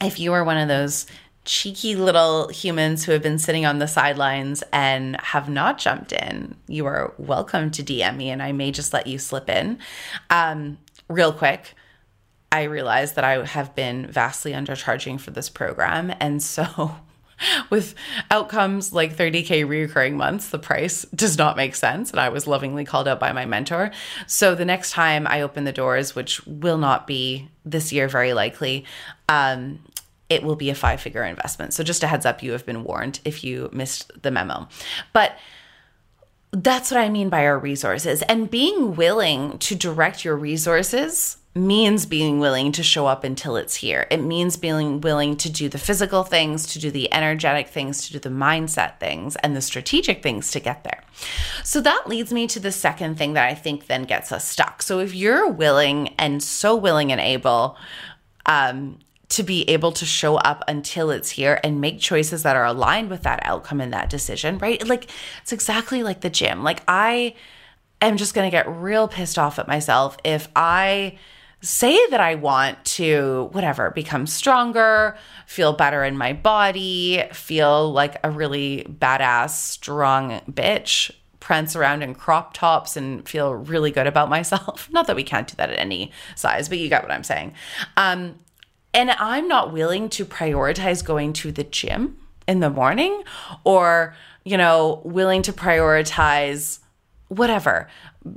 If 0.00 0.20
you 0.20 0.32
are 0.32 0.44
one 0.44 0.58
of 0.58 0.68
those 0.68 1.06
cheeky 1.44 1.96
little 1.96 2.48
humans 2.48 3.04
who 3.04 3.12
have 3.12 3.22
been 3.22 3.38
sitting 3.38 3.66
on 3.66 3.80
the 3.80 3.88
sidelines 3.88 4.62
and 4.72 5.20
have 5.20 5.48
not 5.48 5.78
jumped 5.78 6.12
in, 6.12 6.54
you 6.68 6.86
are 6.86 7.12
welcome 7.18 7.72
to 7.72 7.82
DM 7.82 8.16
me 8.16 8.30
and 8.30 8.40
I 8.40 8.52
may 8.52 8.70
just 8.70 8.92
let 8.92 9.08
you 9.08 9.18
slip 9.18 9.50
in. 9.50 9.80
Um, 10.30 10.78
real 11.08 11.32
quick, 11.32 11.74
I 12.52 12.62
realized 12.64 13.16
that 13.16 13.24
I 13.24 13.44
have 13.44 13.74
been 13.74 14.06
vastly 14.06 14.52
undercharging 14.52 15.20
for 15.20 15.32
this 15.32 15.48
program. 15.48 16.14
And 16.20 16.40
so 16.40 16.94
with 17.70 17.94
outcomes 18.30 18.92
like 18.92 19.16
30K 19.16 19.64
reoccurring 19.66 20.14
months, 20.14 20.48
the 20.48 20.58
price 20.58 21.04
does 21.14 21.38
not 21.38 21.56
make 21.56 21.74
sense. 21.74 22.10
And 22.10 22.20
I 22.20 22.28
was 22.28 22.46
lovingly 22.46 22.84
called 22.84 23.08
out 23.08 23.20
by 23.20 23.32
my 23.32 23.46
mentor. 23.46 23.90
So 24.26 24.54
the 24.54 24.64
next 24.64 24.92
time 24.92 25.26
I 25.26 25.42
open 25.42 25.64
the 25.64 25.72
doors, 25.72 26.14
which 26.14 26.44
will 26.46 26.78
not 26.78 27.06
be 27.06 27.48
this 27.64 27.92
year, 27.92 28.08
very 28.08 28.32
likely, 28.32 28.84
um, 29.28 29.80
it 30.28 30.42
will 30.42 30.56
be 30.56 30.70
a 30.70 30.74
five 30.74 31.00
figure 31.00 31.24
investment. 31.24 31.74
So 31.74 31.82
just 31.82 32.02
a 32.02 32.06
heads 32.06 32.24
up, 32.24 32.42
you 32.42 32.52
have 32.52 32.64
been 32.64 32.84
warned 32.84 33.20
if 33.24 33.42
you 33.42 33.68
missed 33.72 34.10
the 34.22 34.30
memo. 34.30 34.68
But 35.12 35.36
that's 36.52 36.90
what 36.90 37.00
I 37.00 37.08
mean 37.08 37.28
by 37.28 37.44
our 37.46 37.58
resources 37.58 38.22
and 38.22 38.50
being 38.50 38.96
willing 38.96 39.58
to 39.58 39.74
direct 39.76 40.24
your 40.24 40.36
resources 40.36 41.36
means 41.54 42.06
being 42.06 42.38
willing 42.38 42.70
to 42.70 42.82
show 42.82 43.06
up 43.06 43.24
until 43.24 43.56
it's 43.56 43.76
here. 43.76 44.06
It 44.10 44.22
means 44.22 44.56
being 44.56 45.00
willing 45.00 45.36
to 45.38 45.50
do 45.50 45.68
the 45.68 45.78
physical 45.78 46.22
things, 46.22 46.66
to 46.68 46.78
do 46.78 46.92
the 46.92 47.12
energetic 47.12 47.68
things, 47.68 48.06
to 48.06 48.12
do 48.12 48.18
the 48.20 48.28
mindset 48.28 49.00
things, 49.00 49.34
and 49.36 49.56
the 49.56 49.60
strategic 49.60 50.22
things 50.22 50.52
to 50.52 50.60
get 50.60 50.84
there. 50.84 51.02
So 51.64 51.80
that 51.80 52.04
leads 52.06 52.32
me 52.32 52.46
to 52.48 52.60
the 52.60 52.70
second 52.70 53.16
thing 53.16 53.32
that 53.32 53.48
I 53.48 53.54
think 53.54 53.86
then 53.86 54.04
gets 54.04 54.30
us 54.30 54.48
stuck. 54.48 54.80
So 54.80 55.00
if 55.00 55.12
you're 55.12 55.48
willing 55.48 56.08
and 56.18 56.40
so 56.40 56.76
willing 56.76 57.10
and 57.10 57.20
able, 57.20 57.76
um, 58.46 59.00
to 59.30 59.42
be 59.44 59.62
able 59.70 59.92
to 59.92 60.04
show 60.04 60.36
up 60.36 60.64
until 60.66 61.10
it's 61.10 61.30
here 61.30 61.60
and 61.62 61.80
make 61.80 62.00
choices 62.00 62.42
that 62.42 62.56
are 62.56 62.64
aligned 62.64 63.08
with 63.08 63.22
that 63.22 63.40
outcome 63.44 63.80
and 63.80 63.92
that 63.92 64.10
decision, 64.10 64.58
right? 64.58 64.86
Like 64.86 65.08
it's 65.40 65.52
exactly 65.52 66.02
like 66.02 66.20
the 66.20 66.30
gym. 66.30 66.64
Like 66.64 66.82
I 66.88 67.34
am 68.02 68.16
just 68.16 68.34
going 68.34 68.48
to 68.48 68.50
get 68.50 68.68
real 68.68 69.06
pissed 69.06 69.38
off 69.38 69.58
at 69.60 69.68
myself 69.68 70.16
if 70.24 70.48
I 70.56 71.16
say 71.62 71.98
that 72.08 72.20
I 72.20 72.36
want 72.36 72.82
to, 72.96 73.48
whatever, 73.52 73.90
become 73.90 74.26
stronger, 74.26 75.16
feel 75.46 75.72
better 75.72 76.04
in 76.04 76.16
my 76.16 76.32
body, 76.32 77.22
feel 77.32 77.92
like 77.92 78.16
a 78.24 78.30
really 78.30 78.86
badass, 78.88 79.50
strong 79.50 80.40
bitch, 80.50 81.10
prance 81.38 81.74
around 81.74 82.02
in 82.02 82.14
crop 82.14 82.54
tops 82.54 82.96
and 82.96 83.28
feel 83.28 83.54
really 83.54 83.90
good 83.90 84.06
about 84.06 84.28
myself. 84.28 84.88
Not 84.92 85.06
that 85.06 85.16
we 85.16 85.24
can't 85.24 85.48
do 85.48 85.56
that 85.56 85.70
at 85.70 85.78
any 85.78 86.12
size, 86.34 86.68
but 86.68 86.78
you 86.78 86.88
get 86.88 87.02
what 87.02 87.12
I'm 87.12 87.24
saying. 87.24 87.54
Um, 87.96 88.38
and 88.92 89.10
I'm 89.12 89.46
not 89.46 89.72
willing 89.72 90.08
to 90.10 90.24
prioritize 90.24 91.04
going 91.04 91.32
to 91.34 91.52
the 91.52 91.62
gym 91.62 92.18
in 92.48 92.58
the 92.58 92.70
morning 92.70 93.22
or, 93.62 94.16
you 94.44 94.56
know, 94.56 95.00
willing 95.04 95.42
to 95.42 95.52
prioritize 95.52 96.80
whatever, 97.30 97.88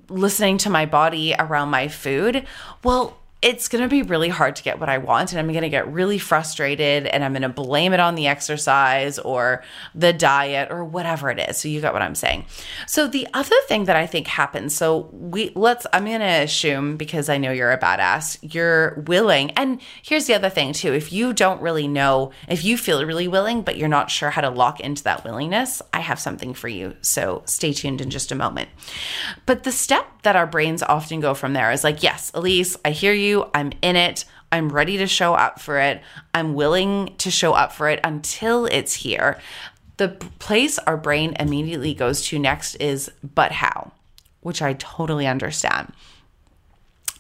listening 0.08 0.58
to 0.60 0.70
my 0.70 0.86
body 0.86 1.36
around 1.38 1.70
my 1.70 1.88
food, 1.88 2.46
well, 2.84 3.20
it's 3.44 3.68
going 3.68 3.82
to 3.82 3.90
be 3.90 4.04
really 4.04 4.30
hard 4.30 4.56
to 4.56 4.64
get 4.64 4.80
what 4.80 4.88
I 4.88 4.98
want. 4.98 5.34
And 5.34 5.40
I'm 5.40 5.50
going 5.50 5.64
to 5.64 5.70
get 5.70 5.92
really 5.92 6.18
frustrated 6.18 7.06
and 7.06 7.26
I'm 7.26 7.34
going 7.34 7.42
to 7.42 7.50
blame 7.50 7.92
it 7.92 8.00
on 8.00 8.16
the 8.16 8.28
exercise 8.28 9.20
or 9.20 9.64
the 9.94 10.14
diet 10.14 10.72
or 10.72 10.86
whatever 10.86 11.30
it 11.30 11.40
is. 11.40 11.58
So 11.58 11.68
you 11.68 11.82
got 11.82 11.92
what 11.92 12.02
I'm 12.02 12.16
saying. 12.16 12.46
So 12.88 13.06
the 13.06 13.28
other 13.34 13.56
thing 13.68 13.84
that 13.86 13.98
I 13.98 14.08
think 14.08 14.28
happens, 14.28 14.74
so 14.74 15.10
we 15.12 15.52
let's, 15.56 15.86
I'm 15.92 16.06
going 16.06 16.22
to 16.22 16.26
assume 16.26 16.96
because 16.96 17.28
I 17.28 17.38
know 17.38 17.52
you're 17.52 17.74
a 17.74 17.78
badass, 17.78 18.40
you're 18.42 19.04
willing. 19.08 19.52
And 19.52 19.82
here's 20.02 20.26
the 20.26 20.36
other 20.36 20.50
thing 20.50 20.72
too. 20.72 20.94
If 20.94 21.12
you 21.12 21.34
don't 21.34 21.62
really 21.62 21.88
know, 21.88 22.32
if 22.48 22.64
you 22.64 22.78
feel 22.78 23.06
really 23.06 23.28
willing, 23.28 23.62
but 23.62 23.76
you're 23.76 23.90
not 23.90 24.10
sure 24.10 24.30
how 24.30 24.42
to 24.42 24.50
lock 24.50 24.80
into 24.80 25.04
that 25.04 25.26
willingness, 25.26 25.82
I 25.94 26.00
have 26.00 26.20
something 26.20 26.54
for 26.54 26.70
you. 26.70 26.96
So 27.02 27.44
stay 27.46 27.74
tuned 27.74 28.00
in 28.00 28.10
just 28.10 28.32
a 28.32 28.36
moment. 28.36 28.70
But 29.46 29.64
the 29.64 29.74
step 29.74 30.06
that 30.22 30.38
our 30.38 30.48
brains 30.48 30.82
often 30.82 31.20
go 31.20 31.34
from 31.34 31.52
there 31.52 31.72
is 31.74 31.84
like, 31.84 32.04
yes, 32.04 32.32
Elise, 32.34 32.78
I 32.86 32.92
hear 32.92 33.12
you. 33.12 33.33
I'm 33.54 33.72
in 33.82 33.96
it. 33.96 34.26
I'm 34.52 34.70
ready 34.70 34.98
to 34.98 35.08
show 35.08 35.34
up 35.34 35.60
for 35.60 35.80
it. 35.80 36.02
I'm 36.34 36.54
willing 36.54 37.16
to 37.18 37.32
show 37.32 37.54
up 37.54 37.72
for 37.72 37.90
it 37.90 38.00
until 38.04 38.66
it's 38.68 38.94
here. 38.94 39.40
The 39.98 40.10
place 40.40 40.78
our 40.80 40.98
brain 40.98 41.36
immediately 41.40 41.94
goes 41.94 42.22
to 42.28 42.40
next 42.40 42.76
is, 42.76 43.12
but 43.24 43.52
how? 43.52 43.92
Which 44.42 44.62
I 44.62 44.74
totally 44.74 45.26
understand. 45.26 45.94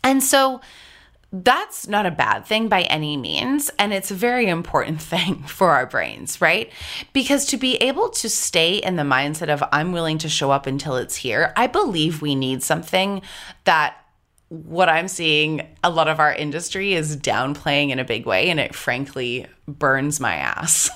And 0.04 0.22
so, 0.22 0.62
that's 1.34 1.88
not 1.88 2.06
a 2.06 2.12
bad 2.12 2.46
thing 2.46 2.68
by 2.68 2.84
any 2.84 3.18
means. 3.18 3.72
And 3.80 3.92
it's 3.92 4.12
a 4.12 4.16
very 4.16 4.48
important 4.48 5.02
thing 5.14 5.42
for 5.44 5.72
our 5.72 5.88
brains, 5.88 6.40
right? 6.40 6.72
Because 7.12 7.46
to 7.48 7.58
be 7.58 7.76
able 7.78 8.10
to 8.10 8.30
stay 8.30 8.76
in 8.76 8.96
the 8.96 9.04
mindset 9.04 9.50
of, 9.50 9.64
I'm 9.72 9.92
willing 9.92 10.20
to 10.20 10.30
show 10.30 10.52
up 10.52 10.68
until 10.68 10.96
it's 10.96 11.16
here, 11.16 11.52
I 11.58 11.68
believe 11.68 12.22
we 12.22 12.36
need 12.36 12.62
something 12.62 13.24
that 13.64 13.98
what 14.54 14.88
I'm 14.88 15.08
seeing 15.08 15.68
a 15.84 15.90
lot 15.90 16.08
of 16.08 16.20
our 16.20 16.32
industry 16.32 16.94
is 16.94 17.18
downplaying 17.18 17.90
in 17.90 17.98
a 17.98 18.06
big 18.06 18.28
way. 18.28 18.52
And 18.52 18.60
it 18.60 18.76
frankly 18.76 19.48
burns 19.68 20.20
my 20.20 20.36
ass, 20.36 20.92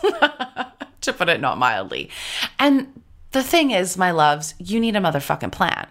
to 1.02 1.12
put 1.12 1.28
it 1.28 1.41
not 1.41 1.58
mildly. 1.58 2.12
And 2.60 3.02
the 3.32 3.41
thing 3.41 3.72
is, 3.72 3.98
my 3.98 4.12
loves, 4.12 4.54
you 4.60 4.80
need 4.80 4.96
a 4.96 5.00
motherfucking 5.00 5.52
plan. 5.52 5.88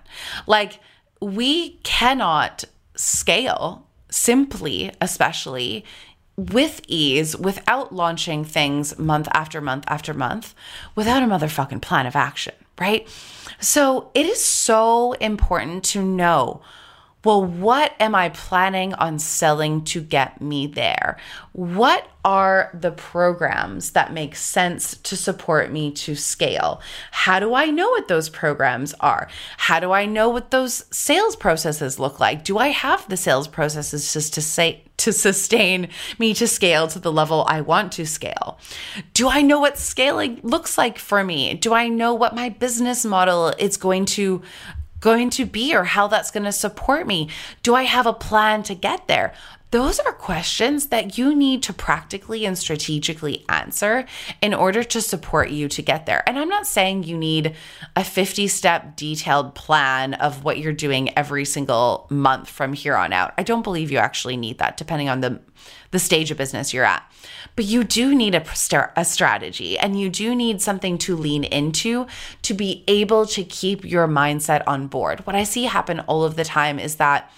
Like, 0.47 0.79
we 1.21 1.71
cannot 1.83 2.65
scale 2.95 3.89
simply, 4.11 4.93
especially 5.01 5.85
with 6.37 6.83
ease, 6.87 7.37
without 7.37 7.93
launching 7.93 8.45
things 8.45 8.97
month 8.97 9.27
after 9.33 9.61
month 9.61 9.85
after 9.89 10.15
month, 10.15 10.55
without 10.95 11.23
a 11.25 11.27
motherfucking 11.27 11.83
plan 11.83 12.07
of 12.07 12.15
action, 12.15 12.55
right? 12.79 13.09
So 13.59 14.13
it 14.15 14.25
is 14.25 14.45
so 14.45 15.15
important 15.15 15.83
to 15.87 16.03
know 16.03 16.63
well, 17.27 17.45
what 17.45 17.93
am 17.99 18.15
I 18.15 18.29
planning 18.29 18.95
on 18.95 19.19
selling 19.19 19.83
to 19.87 20.01
get 20.01 20.41
me 20.41 20.69
there? 20.69 21.17
What 21.51 22.09
are 22.25 22.71
the 22.73 22.93
programs 22.93 23.91
that 23.93 24.13
make 24.13 24.37
sense 24.37 24.97
to 24.99 25.17
support 25.17 25.73
me 25.73 25.91
to 25.91 26.15
scale? 26.15 26.81
How 27.11 27.41
do 27.41 27.53
I 27.53 27.67
know 27.67 27.91
what 27.91 28.07
those 28.07 28.29
programs 28.29 28.95
are? 29.01 29.27
How 29.57 29.81
do 29.81 29.91
I 29.91 30.07
know 30.07 30.29
what 30.29 30.53
those 30.53 30.85
sales 30.93 31.35
processes 31.35 31.99
look 31.99 32.21
like? 32.21 32.45
Do 32.45 32.59
I 32.59 32.69
have 32.69 33.09
the 33.09 33.17
sales 33.17 33.49
processes 33.49 34.13
just 34.13 34.33
to 34.35 34.41
say 34.41 34.85
to 34.99 35.13
sustain 35.13 35.89
me 36.19 36.33
to 36.35 36.47
scale 36.47 36.89
to 36.89 36.99
the 36.99 37.13
level 37.13 37.45
I 37.49 37.61
want 37.61 37.93
to 37.93 38.07
scale? 38.07 38.59
Do 39.15 39.29
I 39.29 39.43
know 39.43 39.61
what 39.61 39.79
scaling 39.79 40.41
looks 40.43 40.79
like 40.79 40.99
for 40.99 41.23
me? 41.25 41.55
Do 41.55 41.75
I 41.75 41.89
know 41.89 42.15
what 42.15 42.35
my 42.35 42.49
business 42.49 43.05
model 43.05 43.49
is 43.59 43.77
going 43.77 44.05
to 44.07 44.43
going 45.07 45.31
to 45.31 45.47
be 45.47 45.73
or 45.73 45.85
how 45.85 46.09
that's 46.09 46.33
going 46.33 46.43
to 46.43 46.51
support 46.51 47.07
me? 47.07 47.29
Do 47.63 47.77
I 47.77 47.85
have 47.85 48.07
a 48.07 48.13
plan 48.13 48.65
to 48.65 48.75
get 48.75 49.07
there? 49.07 49.33
Those 49.77 49.99
are 49.99 50.13
questions 50.15 50.87
that 50.87 51.19
you 51.19 51.35
need 51.35 51.63
to 51.65 51.75
practically 51.75 52.47
and 52.47 52.57
strategically 52.57 53.45
answer 53.51 54.07
in 54.41 54.55
order 54.55 54.83
to 54.85 55.03
support 55.03 55.51
you 55.51 55.69
to 55.69 55.83
get 55.83 56.07
there. 56.07 56.27
And 56.27 56.39
I'm 56.39 56.49
not 56.49 56.67
saying 56.67 57.05
you 57.05 57.19
need 57.19 57.55
a 57.95 58.03
50 58.03 58.49
step 58.49 58.97
detailed 58.97 59.55
plan 59.55 60.15
of 60.15 60.45
what 60.45 60.57
you're 60.57 60.73
doing 60.73 61.15
every 61.19 61.45
single 61.45 62.07
month 62.09 62.49
from 62.49 62.73
here 62.73 62.97
on 62.97 63.13
out. 63.13 63.35
I 63.37 63.43
don't 63.43 63.61
believe 63.61 63.91
you 63.91 63.99
actually 63.99 64.39
need 64.39 64.57
that, 64.61 64.79
depending 64.79 65.11
on 65.11 65.21
the, 65.21 65.41
the 65.91 65.99
stage 65.99 66.31
of 66.31 66.39
business 66.39 66.73
you're 66.73 66.87
at. 66.87 67.05
But 67.55 67.67
you 67.67 67.85
do 67.85 68.15
need 68.15 68.35
a, 68.35 68.47
a 68.97 69.05
strategy 69.05 69.79
and 69.79 70.01
you 70.01 70.09
do 70.09 70.35
need 70.35 70.63
something 70.63 70.97
to 70.99 71.15
lean 71.15 71.45
into 71.45 72.07
to 72.41 72.55
be 72.55 72.83
able 72.89 73.27
to 73.27 73.45
keep 73.45 73.85
your 73.85 74.09
mindset 74.09 74.63
on 74.67 74.87
board. 74.87 75.27
What 75.27 75.37
I 75.37 75.45
see 75.45 75.65
happen 75.65 76.01
all 76.01 76.25
of 76.25 76.37
the 76.37 76.45
time 76.45 76.79
is 76.79 76.97
that 76.97 77.31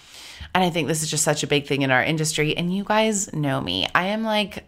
and 0.53 0.63
I 0.63 0.69
think 0.69 0.87
this 0.87 1.03
is 1.03 1.09
just 1.09 1.23
such 1.23 1.43
a 1.43 1.47
big 1.47 1.67
thing 1.67 1.81
in 1.81 1.91
our 1.91 2.03
industry. 2.03 2.55
And 2.55 2.75
you 2.75 2.83
guys 2.83 3.31
know 3.33 3.61
me. 3.61 3.87
I 3.93 4.07
am 4.07 4.23
like 4.23 4.65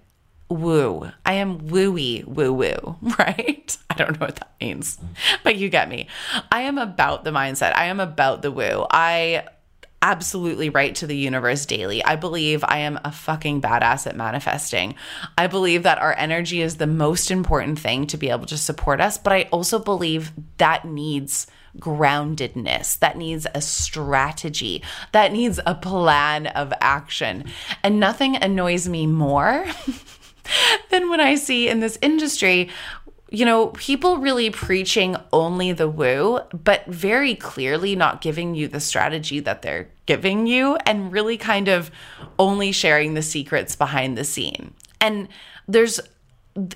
woo. 0.49 1.09
I 1.25 1.33
am 1.33 1.61
wooey 1.61 2.25
woo 2.25 2.53
woo, 2.53 2.95
right? 3.19 3.77
I 3.89 3.93
don't 3.95 4.19
know 4.19 4.25
what 4.25 4.35
that 4.35 4.53
means, 4.59 4.99
but 5.43 5.55
you 5.55 5.69
get 5.69 5.89
me. 5.89 6.07
I 6.51 6.61
am 6.61 6.77
about 6.77 7.23
the 7.23 7.31
mindset. 7.31 7.75
I 7.75 7.85
am 7.85 7.99
about 7.99 8.41
the 8.41 8.51
woo. 8.51 8.85
I 8.91 9.45
absolutely 10.01 10.69
write 10.69 10.95
to 10.95 11.07
the 11.07 11.15
universe 11.15 11.65
daily. 11.65 12.03
I 12.03 12.15
believe 12.15 12.63
I 12.67 12.79
am 12.79 12.99
a 13.05 13.11
fucking 13.11 13.61
badass 13.61 14.07
at 14.07 14.15
manifesting. 14.15 14.95
I 15.37 15.47
believe 15.47 15.83
that 15.83 15.99
our 15.99 16.17
energy 16.17 16.61
is 16.61 16.77
the 16.77 16.87
most 16.87 17.29
important 17.29 17.79
thing 17.79 18.07
to 18.07 18.17
be 18.17 18.29
able 18.29 18.47
to 18.47 18.57
support 18.57 18.99
us, 18.99 19.17
but 19.17 19.31
I 19.31 19.43
also 19.51 19.77
believe 19.77 20.31
that 20.57 20.85
needs 20.85 21.45
groundedness, 21.79 22.99
that 22.99 23.17
needs 23.17 23.47
a 23.53 23.61
strategy, 23.61 24.83
that 25.11 25.31
needs 25.31 25.59
a 25.65 25.75
plan 25.75 26.47
of 26.47 26.73
action. 26.81 27.45
And 27.83 27.99
nothing 27.99 28.35
annoys 28.35 28.87
me 28.87 29.07
more 29.07 29.65
than 30.91 31.09
when 31.09 31.19
I 31.19 31.35
see 31.35 31.69
in 31.69 31.79
this 31.79 31.97
industry 32.01 32.69
you 33.33 33.45
know, 33.45 33.67
people 33.67 34.17
really 34.17 34.49
preaching 34.49 35.15
only 35.31 35.71
the 35.71 35.87
woo, 35.87 36.41
but 36.51 36.85
very 36.87 37.33
clearly 37.33 37.95
not 37.95 38.19
giving 38.19 38.55
you 38.55 38.67
the 38.67 38.81
strategy 38.81 39.39
that 39.39 39.61
they're 39.61 39.87
giving 40.05 40.47
you 40.47 40.75
and 40.85 41.13
really 41.13 41.37
kind 41.37 41.69
of 41.69 41.89
only 42.37 42.73
sharing 42.73 43.13
the 43.13 43.21
secrets 43.21 43.73
behind 43.73 44.17
the 44.17 44.25
scene. 44.25 44.73
And 44.99 45.29
there's 45.65 46.01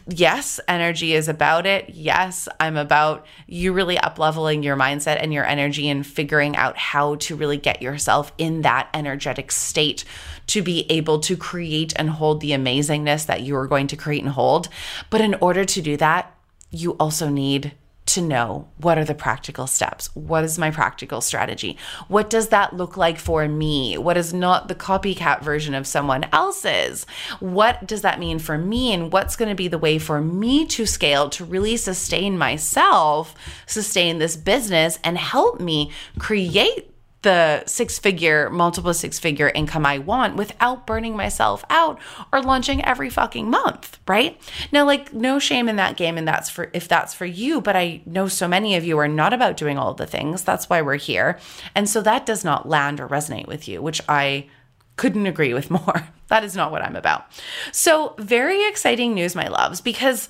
yes, 0.08 0.60
energy 0.68 1.14
is 1.14 1.28
about 1.28 1.66
it. 1.66 1.90
Yes, 1.90 2.48
I'm 2.60 2.78
about 2.78 3.26
you 3.48 3.74
really 3.74 3.98
up 3.98 4.18
leveling 4.18 4.64
your 4.64 4.78
mindset 4.78 5.18
and 5.22 5.34
your 5.34 5.46
energy 5.46 5.90
and 5.90 6.06
figuring 6.06 6.56
out 6.56 6.78
how 6.78 7.16
to 7.16 7.36
really 7.36 7.58
get 7.58 7.82
yourself 7.82 8.32
in 8.38 8.62
that 8.62 8.90
energetic 8.94 9.52
state 9.52 10.06
to 10.48 10.62
be 10.62 10.90
able 10.90 11.20
to 11.20 11.36
create 11.36 11.94
and 11.98 12.10
hold 12.10 12.42
the 12.42 12.52
amazingness 12.52 13.26
that 13.26 13.42
you 13.42 13.56
are 13.56 13.68
going 13.68 13.88
to 13.88 13.96
create 13.96 14.24
and 14.24 14.32
hold. 14.32 14.70
But 15.10 15.22
in 15.22 15.36
order 15.36 15.66
to 15.66 15.82
do 15.82 15.98
that, 15.98 16.34
you 16.72 16.94
also 16.94 17.30
need 17.30 17.74
to 18.08 18.22
know 18.22 18.68
what 18.78 18.98
are 18.98 19.06
the 19.06 19.16
practical 19.16 19.68
steps? 19.68 20.16
What 20.16 20.44
is 20.44 20.58
my 20.60 20.72
practical 20.72 21.22
strategy? 21.22 21.78
What 22.08 22.30
does 22.30 22.50
that 22.50 22.76
look 22.76 22.98
like 22.98 23.18
for 23.18 23.48
me? 23.48 23.98
What 23.98 24.18
is 24.18 24.34
not 24.34 24.68
the 24.68 24.76
copycat 24.76 25.42
version 25.42 25.74
of 25.74 25.88
someone 25.88 26.26
else's? 26.32 27.06
What 27.40 27.88
does 27.88 28.02
that 28.02 28.20
mean 28.20 28.40
for 28.40 28.58
me? 28.58 28.94
And 28.94 29.12
what's 29.12 29.36
going 29.36 29.50
to 29.50 29.56
be 29.56 29.68
the 29.68 29.78
way 29.78 29.98
for 29.98 30.22
me 30.22 30.66
to 30.68 30.86
scale 30.86 31.30
to 31.32 31.46
really 31.46 31.78
sustain 31.78 32.38
myself, 32.38 33.36
sustain 33.66 34.20
this 34.20 34.36
business, 34.36 35.00
and 35.04 35.18
help 35.18 35.60
me 35.60 35.92
create 36.20 36.95
the 37.26 37.64
six 37.66 37.98
figure, 37.98 38.52
multiple 38.52 38.94
six 38.94 39.18
figure 39.18 39.50
income 39.50 39.84
I 39.84 39.98
want 39.98 40.36
without 40.36 40.86
burning 40.86 41.18
myself 41.18 41.66
out 41.72 42.00
or 42.32 42.40
launching 42.40 42.86
every 42.86 43.10
fucking 43.10 43.50
month, 43.50 43.98
right? 44.08 44.40
Now, 44.72 44.86
like, 44.86 45.12
no 45.12 45.40
shame 45.40 45.68
in 45.68 45.76
that 45.78 45.98
game, 45.98 46.20
and 46.20 46.28
that's 46.28 46.52
for 46.52 46.70
if 46.72 46.88
that's 46.88 47.16
for 47.16 47.26
you, 47.26 47.62
but 47.62 47.76
I 47.76 48.04
know 48.06 48.28
so 48.28 48.48
many 48.48 48.76
of 48.76 48.86
you 48.86 49.00
are 49.00 49.08
not 49.08 49.34
about 49.34 49.58
doing 49.58 49.80
all 49.80 49.96
the 49.96 50.06
things. 50.06 50.44
That's 50.44 50.70
why 50.70 50.84
we're 50.84 50.98
here. 50.98 51.40
And 51.74 51.90
so 51.90 52.00
that 52.04 52.28
does 52.28 52.46
not 52.46 52.70
land 52.70 53.00
or 53.00 53.08
resonate 53.08 53.48
with 53.48 53.68
you, 53.68 53.82
which 53.82 54.02
I 54.08 54.48
couldn't 54.96 55.26
agree 55.26 55.56
with 55.56 55.72
more. 55.72 56.08
That 56.28 56.44
is 56.44 56.56
not 56.56 56.72
what 56.72 56.84
I'm 56.84 56.96
about. 56.96 57.26
So, 57.72 58.14
very 58.20 58.68
exciting 58.68 59.16
news, 59.16 59.34
my 59.34 59.48
loves, 59.48 59.82
because 59.82 60.30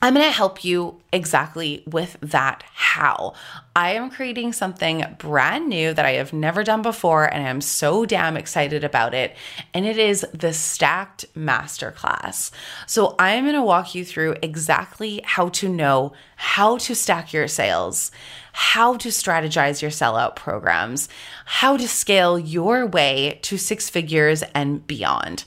I'm 0.00 0.14
going 0.14 0.24
to 0.24 0.32
help 0.32 0.64
you 0.64 1.00
exactly 1.12 1.82
with 1.84 2.16
that 2.20 2.62
how. 2.72 3.34
I 3.78 3.92
am 3.92 4.10
creating 4.10 4.54
something 4.54 5.04
brand 5.18 5.68
new 5.68 5.94
that 5.94 6.04
I 6.04 6.14
have 6.14 6.32
never 6.32 6.64
done 6.64 6.82
before, 6.82 7.32
and 7.32 7.46
I'm 7.46 7.60
so 7.60 8.04
damn 8.04 8.36
excited 8.36 8.82
about 8.82 9.14
it. 9.14 9.36
And 9.72 9.86
it 9.86 9.96
is 9.96 10.26
the 10.34 10.52
Stacked 10.52 11.32
Masterclass. 11.36 12.50
So, 12.88 13.14
I'm 13.20 13.44
going 13.44 13.54
to 13.54 13.62
walk 13.62 13.94
you 13.94 14.04
through 14.04 14.34
exactly 14.42 15.20
how 15.22 15.50
to 15.50 15.68
know 15.68 16.12
how 16.40 16.78
to 16.78 16.94
stack 16.94 17.32
your 17.32 17.48
sales, 17.48 18.12
how 18.52 18.96
to 18.96 19.08
strategize 19.08 19.82
your 19.82 19.90
sellout 19.90 20.36
programs, 20.36 21.08
how 21.44 21.76
to 21.76 21.86
scale 21.86 22.38
your 22.38 22.86
way 22.86 23.38
to 23.42 23.58
six 23.58 23.90
figures 23.90 24.42
and 24.54 24.86
beyond. 24.86 25.44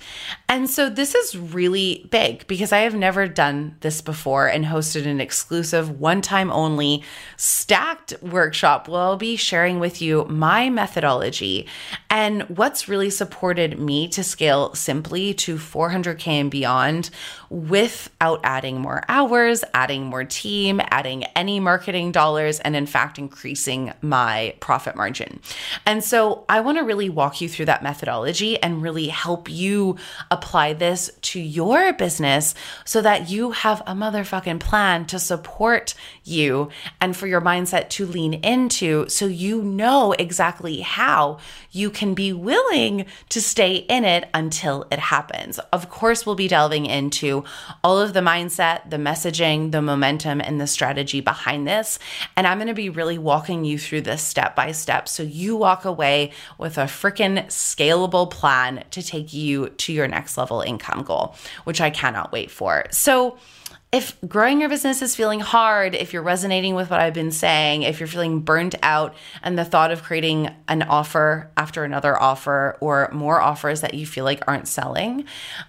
And 0.50 0.70
so 0.70 0.90
this 0.90 1.16
is 1.16 1.38
really 1.38 2.08
big 2.12 2.46
because 2.48 2.74
I 2.74 2.80
have 2.80 2.94
never 2.94 3.28
done 3.28 3.78
this 3.80 4.02
before 4.02 4.48
and 4.48 4.66
hosted 4.66 5.06
an 5.06 5.22
exclusive 5.22 6.00
one 6.00 6.22
time 6.22 6.52
only 6.52 7.04
stacked 7.38 8.14
workshop 8.22 8.90
where 8.90 9.02
I'll 9.02 9.18
be 9.18 9.38
sharing 9.38 9.80
with 9.80 10.02
you 10.02 10.26
my 10.26 10.70
methodology 10.70 11.68
and 12.10 12.44
what's 12.44 12.90
really 12.90 13.10
supported 13.10 13.80
me 13.80 14.10
to 14.10 14.24
scale 14.24 14.74
simply 14.76 15.34
to 15.36 15.56
400K 15.56 16.28
and 16.28 16.52
beyond 16.52 17.10
without 17.50 18.42
adding 18.44 18.80
more 18.80 19.04
hours, 19.08 19.64
adding 19.74 20.06
more 20.06 20.26
team, 20.26 20.81
adding 20.90 21.24
any 21.36 21.60
marketing 21.60 22.12
dollars, 22.12 22.60
and 22.60 22.76
in 22.76 22.86
fact, 22.86 23.20
increasing 23.20 23.94
my 24.02 24.56
profit 24.60 24.96
margin. 24.96 25.40
And 25.86 26.04
so 26.04 26.46
I 26.50 26.62
want 26.62 26.78
to 26.78 26.84
really 26.84 27.10
walk 27.10 27.42
you 27.42 27.50
through 27.50 27.66
that 27.66 27.84
methodology 27.84 28.62
and 28.62 28.82
really 28.82 29.08
help 29.08 29.50
you 29.50 29.98
apply 30.30 30.74
this 30.74 31.12
to 31.22 31.40
your 31.40 31.94
business 31.94 32.56
so 32.86 33.02
that 33.02 33.30
you 33.30 33.52
have 33.52 33.82
a 33.82 33.94
motherfucking 33.94 34.60
plan 34.60 35.06
to 35.06 35.20
support 35.20 35.94
you 36.24 36.70
and 37.00 37.16
for 37.16 37.28
your 37.28 37.42
mindset 37.42 37.90
to 37.90 38.06
lean 38.06 38.34
into 38.34 39.08
so 39.10 39.26
you 39.26 39.62
know 39.64 40.14
exactly 40.14 40.82
how 40.82 41.38
you 41.72 41.90
can 41.90 42.14
be 42.14 42.34
willing 42.34 43.06
to 43.30 43.42
stay 43.42 43.76
in 43.76 44.04
it 44.06 44.30
until 44.34 44.86
it 44.92 45.00
happens. 45.00 45.60
Of 45.72 45.90
course, 45.90 46.26
we'll 46.26 46.36
be 46.36 46.48
delving 46.48 46.86
into 46.86 47.44
all 47.84 48.00
of 48.00 48.14
the 48.14 48.20
mindset, 48.20 48.90
the 48.90 48.98
messaging, 48.98 49.72
the 49.72 49.82
momentum, 49.82 50.42
and 50.42 50.60
the 50.60 50.68
strategy 50.68 51.22
behind 51.22 51.68
this. 51.68 52.00
And 52.36 52.46
I'm 52.46 52.58
going 52.58 52.68
to 52.68 52.74
be 52.74 52.90
really 52.90 53.18
walking 53.18 53.66
you 53.66 53.78
through 53.78 54.02
this 54.02 54.22
step 54.22 54.56
by 54.56 54.72
step 54.72 55.08
so 55.08 55.24
you 55.24 55.56
walk 55.56 55.86
away 55.86 56.32
with 56.58 56.78
a 56.78 56.86
freaking 56.86 57.46
scalable 57.48 58.30
plan 58.30 58.84
to 58.92 59.02
take 59.02 59.34
you 59.34 59.70
to 59.70 59.94
your 59.94 60.08
next 60.08 60.38
level 60.38 60.62
income 60.62 61.04
goal, 61.04 61.36
which 61.64 61.82
I 61.82 61.90
cannot 61.90 62.32
wait 62.32 62.52
for. 62.52 62.86
So, 62.92 63.38
if 63.92 64.18
growing 64.26 64.62
your 64.62 64.70
business 64.70 65.02
is 65.02 65.18
feeling 65.18 65.42
hard, 65.42 65.96
if 65.96 66.14
you're 66.14 66.24
resonating 66.24 66.76
with 66.76 66.90
what 66.90 67.02
I've 67.02 67.14
been 67.14 67.32
saying, 67.32 67.84
if 67.84 68.00
you're 68.00 68.08
feeling 68.08 68.40
burnt 68.40 68.74
out 68.82 69.14
and 69.44 69.60
the 69.60 69.66
thought 69.66 69.92
of 69.92 70.02
creating 70.02 70.50
an 70.70 70.84
offer 70.84 71.52
after 71.58 71.84
another 71.84 72.20
offer 72.20 72.78
or 72.80 73.10
more 73.12 73.42
offers 73.42 73.82
that 73.82 73.94
you 73.94 74.06
feel 74.06 74.24
like 74.24 74.42
aren't 74.48 74.70
selling, 74.70 75.26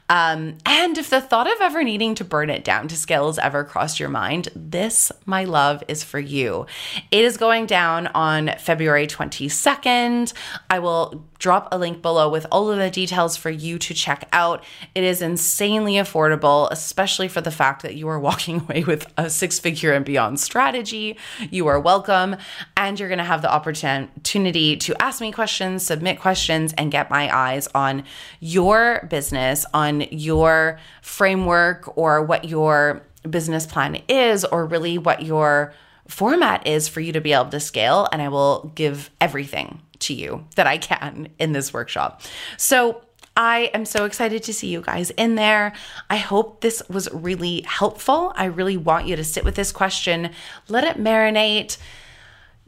um, 0.09 0.57
and 0.65 0.99
if 0.99 1.11
the 1.11 1.21
thought 1.21 1.49
of 1.49 1.61
ever 1.61 1.83
needing 1.83 2.15
to 2.15 2.25
burn 2.25 2.49
it 2.49 2.63
down 2.63 2.87
to 2.89 2.97
scale 2.97 3.27
has 3.27 3.41
ever 3.41 3.65
crossed 3.65 3.99
your 3.99 4.09
mind, 4.09 4.51
this, 4.55 5.11
my 5.27 5.43
love, 5.43 5.83
is 5.89 6.05
for 6.05 6.21
you. 6.21 6.67
It 7.11 7.25
is 7.25 7.37
going 7.37 7.67
down 7.67 8.07
on 8.09 8.53
February 8.59 9.09
22nd. 9.09 10.33
I 10.71 10.79
will 10.79 11.25
drop 11.43 11.67
a 11.73 11.79
link 11.79 12.01
below 12.03 12.29
with 12.29 12.47
all 12.53 12.71
of 12.71 12.79
the 12.79 12.89
details 12.89 13.37
for 13.37 13.51
you 13.51 13.77
to 13.77 13.93
check 13.93 14.29
out. 14.33 14.63
It 14.95 15.03
is 15.03 15.21
insanely 15.21 15.95
affordable, 15.95 16.69
especially 16.71 17.27
for 17.27 17.41
the 17.41 17.51
fact 17.51 17.83
that 17.83 17.97
you 17.97 18.12
are 18.13 18.21
walking 18.21 18.61
away 18.69 18.85
with 18.85 19.13
a 19.17 19.29
six 19.29 19.59
figure 19.59 19.93
and 19.93 20.05
beyond 20.05 20.39
strategy. 20.39 21.17
You 21.51 21.67
are 21.67 21.81
welcome, 21.81 22.37
and 22.77 22.99
you're 22.99 23.09
going 23.09 23.19
to 23.19 23.25
have 23.25 23.43
the 23.43 23.53
opportunity 23.53 24.77
to 24.77 25.03
ask 25.03 25.21
me 25.21 25.33
questions, 25.33 25.85
submit 25.85 26.21
questions, 26.21 26.73
and 26.75 26.91
get 26.91 27.11
my 27.11 27.35
eyes 27.35 27.69
on 27.75 28.05
your 28.41 29.07
business, 29.11 29.67
on 29.75 30.03
your 30.11 30.79
framework, 31.01 31.97
or 31.97 32.23
what 32.23 32.45
your 32.45 33.03
business 33.29 33.67
plan 33.67 34.03
is, 34.09 34.45
or 34.45 34.67
really 34.67 34.99
what 34.99 35.23
your 35.23 35.75
format 36.09 36.67
is 36.67 36.89
for 36.89 37.01
you 37.01 37.13
to 37.13 37.21
be 37.21 37.33
able 37.33 37.47
to 37.47 37.61
scale. 37.61 38.09
And 38.13 38.21
I 38.21 38.29
will 38.29 38.73
give 38.75 39.11
everything 39.21 39.81
to 40.01 40.15
you 40.15 40.47
that 40.57 40.67
I 40.67 40.79
can 40.79 41.29
in 41.39 41.53
this 41.53 41.73
workshop. 41.73 42.23
So, 42.57 43.03
I 43.37 43.71
am 43.73 43.85
so 43.85 44.05
excited 44.05 44.43
to 44.45 44.53
see 44.53 44.69
you 44.69 44.83
guys 44.83 45.11
in 45.11 45.37
there. 45.37 45.73
I 46.11 46.17
hope 46.17 46.61
this 46.61 46.83
was 46.89 47.09
really 47.13 47.63
helpful. 47.63 48.33
I 48.37 48.45
really 48.45 48.77
want 48.77 49.07
you 49.07 49.17
to 49.17 49.25
sit 49.25 49.45
with 49.45 49.55
this 49.55 49.73
question, 49.73 50.31
let 50.69 50.85
it 50.85 51.03
marinate. 51.03 51.79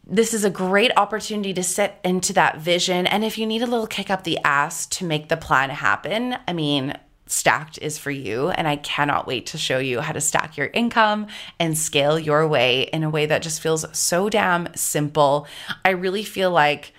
This 0.06 0.34
is 0.34 0.44
a 0.44 0.50
great 0.50 0.92
opportunity 0.96 1.54
to 1.54 1.62
sit 1.62 1.94
into 2.04 2.32
that 2.34 2.58
vision. 2.58 3.06
And 3.06 3.24
if 3.24 3.38
you 3.38 3.46
need 3.46 3.62
a 3.62 3.66
little 3.66 3.86
kick 3.86 4.10
up 4.10 4.24
the 4.24 4.38
ass 4.44 4.86
to 4.86 5.04
make 5.04 5.28
the 5.28 5.36
plan 5.36 5.70
happen, 5.70 6.36
I 6.46 6.52
mean, 6.52 6.94
Stacked 7.26 7.78
is 7.78 7.96
for 7.96 8.10
you. 8.10 8.50
And 8.50 8.68
I 8.68 8.76
cannot 8.76 9.26
wait 9.26 9.46
to 9.46 9.58
show 9.58 9.78
you 9.78 10.00
how 10.00 10.12
to 10.12 10.20
stack 10.20 10.56
your 10.58 10.66
income 10.68 11.26
and 11.58 11.76
scale 11.76 12.18
your 12.18 12.46
way 12.46 12.82
in 12.82 13.02
a 13.02 13.10
way 13.10 13.24
that 13.26 13.42
just 13.42 13.62
feels 13.62 13.86
so 13.96 14.28
damn 14.28 14.74
simple. 14.74 15.46
I 15.84 15.90
really 15.90 16.22
feel 16.22 16.50
like 16.50 16.92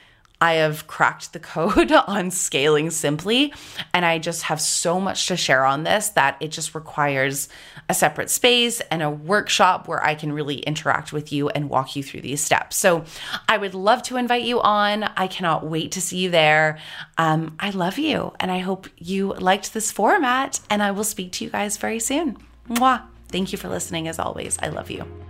I 0.45 0.57
have 0.57 0.85
cracked 0.85 1.33
the 1.33 1.39
code 1.39 1.91
on 2.07 2.29
scaling 2.29 2.91
simply. 2.91 3.51
And 3.95 4.05
I 4.05 4.19
just 4.19 4.43
have 4.43 4.61
so 4.61 5.01
much 5.01 5.25
to 5.27 5.35
share 5.35 5.65
on 5.65 5.81
this 5.81 6.09
that 6.09 6.37
it 6.39 6.49
just 6.49 6.75
requires 6.75 7.49
a 7.89 7.95
separate 7.95 8.29
space 8.29 8.79
and 8.91 9.01
a 9.01 9.09
workshop 9.09 9.87
where 9.87 10.03
I 10.03 10.13
can 10.13 10.31
really 10.31 10.57
interact 10.59 11.11
with 11.11 11.33
you 11.33 11.49
and 11.49 11.67
walk 11.67 11.95
you 11.95 12.03
through 12.03 12.21
these 12.21 12.41
steps. 12.41 12.75
So 12.75 13.05
I 13.49 13.57
would 13.57 13.73
love 13.73 14.03
to 14.03 14.17
invite 14.17 14.43
you 14.43 14.61
on. 14.61 15.05
I 15.17 15.25
cannot 15.25 15.65
wait 15.65 15.93
to 15.93 16.01
see 16.01 16.19
you 16.19 16.29
there. 16.29 16.77
Um, 17.17 17.55
I 17.59 17.71
love 17.71 17.97
you 17.97 18.33
and 18.39 18.51
I 18.51 18.59
hope 18.59 18.87
you 18.99 19.33
liked 19.33 19.73
this 19.73 19.91
format. 19.91 20.59
And 20.69 20.83
I 20.83 20.91
will 20.91 21.03
speak 21.03 21.31
to 21.33 21.43
you 21.43 21.49
guys 21.49 21.77
very 21.77 21.99
soon. 21.99 22.37
Mwah. 22.69 23.01
Thank 23.29 23.51
you 23.51 23.57
for 23.57 23.67
listening 23.67 24.07
as 24.07 24.19
always. 24.19 24.59
I 24.61 24.67
love 24.67 24.91
you. 24.91 25.24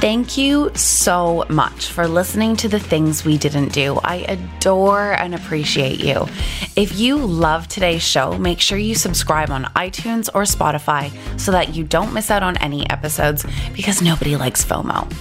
Thank 0.00 0.38
you 0.38 0.70
so 0.74 1.44
much 1.50 1.88
for 1.88 2.08
listening 2.08 2.56
to 2.56 2.68
the 2.68 2.80
things 2.80 3.22
we 3.22 3.36
didn't 3.36 3.74
do. 3.74 4.00
I 4.02 4.24
adore 4.28 5.12
and 5.12 5.34
appreciate 5.34 6.00
you. 6.00 6.26
If 6.74 6.98
you 6.98 7.18
love 7.18 7.68
today's 7.68 8.02
show, 8.02 8.38
make 8.38 8.60
sure 8.60 8.78
you 8.78 8.94
subscribe 8.94 9.50
on 9.50 9.64
iTunes 9.76 10.30
or 10.34 10.44
Spotify 10.44 11.10
so 11.38 11.52
that 11.52 11.74
you 11.74 11.84
don't 11.84 12.14
miss 12.14 12.30
out 12.30 12.42
on 12.42 12.56
any 12.58 12.88
episodes 12.88 13.44
because 13.74 14.00
nobody 14.00 14.36
likes 14.36 14.64
FOMO. 14.64 15.12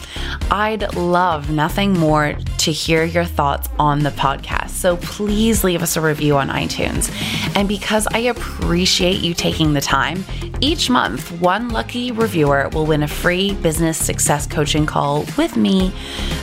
I'd 0.50 0.96
love 0.96 1.50
nothing 1.50 1.92
more 1.92 2.38
to 2.60 2.72
hear 2.72 3.04
your 3.04 3.26
thoughts 3.26 3.68
on 3.80 4.00
the 4.00 4.12
podcast. 4.12 4.70
So 4.70 4.96
please 4.96 5.66
leave 5.66 5.84
us 5.84 5.98
a 5.98 6.02
review 6.02 6.38
on 6.38 6.48
iTunes. 6.48 7.12
And 7.54 7.68
because 7.68 8.08
I 8.08 8.20
appreciate 8.20 9.20
you 9.20 9.34
taking 9.34 9.74
the 9.74 9.82
time, 9.82 10.24
each 10.62 10.90
month, 10.90 11.32
one 11.42 11.70
lucky 11.70 12.12
reviewer 12.12 12.70
will 12.74 12.86
win 12.86 13.04
a 13.04 13.08
free 13.08 13.54
business 13.56 13.98
success 13.98 14.46
coach 14.46 14.69
coaching 14.70 14.86
call 14.86 15.26
with 15.36 15.58
me. 15.58 15.92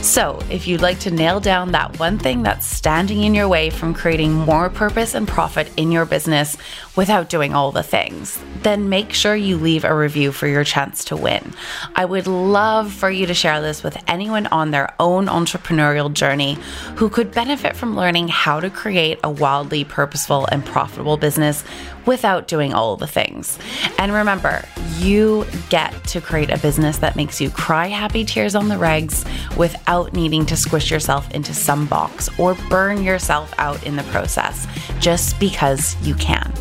So, 0.01 0.41
if 0.49 0.67
you'd 0.67 0.81
like 0.81 0.99
to 0.99 1.11
nail 1.11 1.39
down 1.39 1.71
that 1.71 1.97
one 1.97 2.19
thing 2.19 2.43
that's 2.43 2.65
standing 2.65 3.23
in 3.23 3.33
your 3.33 3.47
way 3.47 3.69
from 3.69 3.93
creating 3.93 4.33
more 4.33 4.69
purpose 4.69 5.13
and 5.13 5.25
profit 5.25 5.71
in 5.77 5.93
your 5.93 6.05
business 6.05 6.57
without 6.97 7.29
doing 7.29 7.53
all 7.53 7.71
the 7.71 7.83
things, 7.83 8.37
then 8.63 8.89
make 8.89 9.13
sure 9.13 9.33
you 9.33 9.55
leave 9.55 9.85
a 9.85 9.95
review 9.95 10.33
for 10.33 10.45
your 10.45 10.65
chance 10.65 11.05
to 11.05 11.15
win. 11.15 11.53
I 11.95 12.03
would 12.03 12.27
love 12.27 12.91
for 12.91 13.09
you 13.09 13.27
to 13.27 13.33
share 13.33 13.61
this 13.61 13.81
with 13.81 13.97
anyone 14.09 14.47
on 14.47 14.71
their 14.71 14.93
own 14.99 15.27
entrepreneurial 15.27 16.11
journey 16.11 16.57
who 16.97 17.09
could 17.09 17.31
benefit 17.31 17.77
from 17.77 17.95
learning 17.95 18.27
how 18.27 18.59
to 18.59 18.69
create 18.69 19.19
a 19.23 19.31
wildly 19.31 19.85
purposeful 19.85 20.47
and 20.51 20.65
profitable 20.65 21.15
business 21.15 21.63
without 22.07 22.47
doing 22.47 22.73
all 22.73 22.95
the 22.95 23.05
things. 23.05 23.59
And 23.99 24.11
remember, 24.11 24.65
you 24.97 25.45
get 25.69 25.93
to 26.05 26.21
create 26.21 26.49
a 26.49 26.57
business 26.57 26.97
that 26.99 27.15
makes 27.15 27.39
you 27.39 27.51
cry 27.51 27.87
happy 27.87 28.25
tears 28.25 28.55
on 28.55 28.67
the 28.67 28.75
regs 28.75 29.25
without 29.57 30.13
needing 30.13 30.45
to 30.47 30.57
squish 30.57 30.89
yourself 30.89 31.29
into 31.31 31.53
some 31.53 31.85
box 31.85 32.29
or 32.39 32.55
burn 32.69 33.03
yourself 33.03 33.53
out 33.59 33.85
in 33.85 33.95
the 33.95 34.03
process 34.03 34.65
just 34.99 35.39
because 35.39 35.95
you 36.01 36.15
can. 36.15 36.51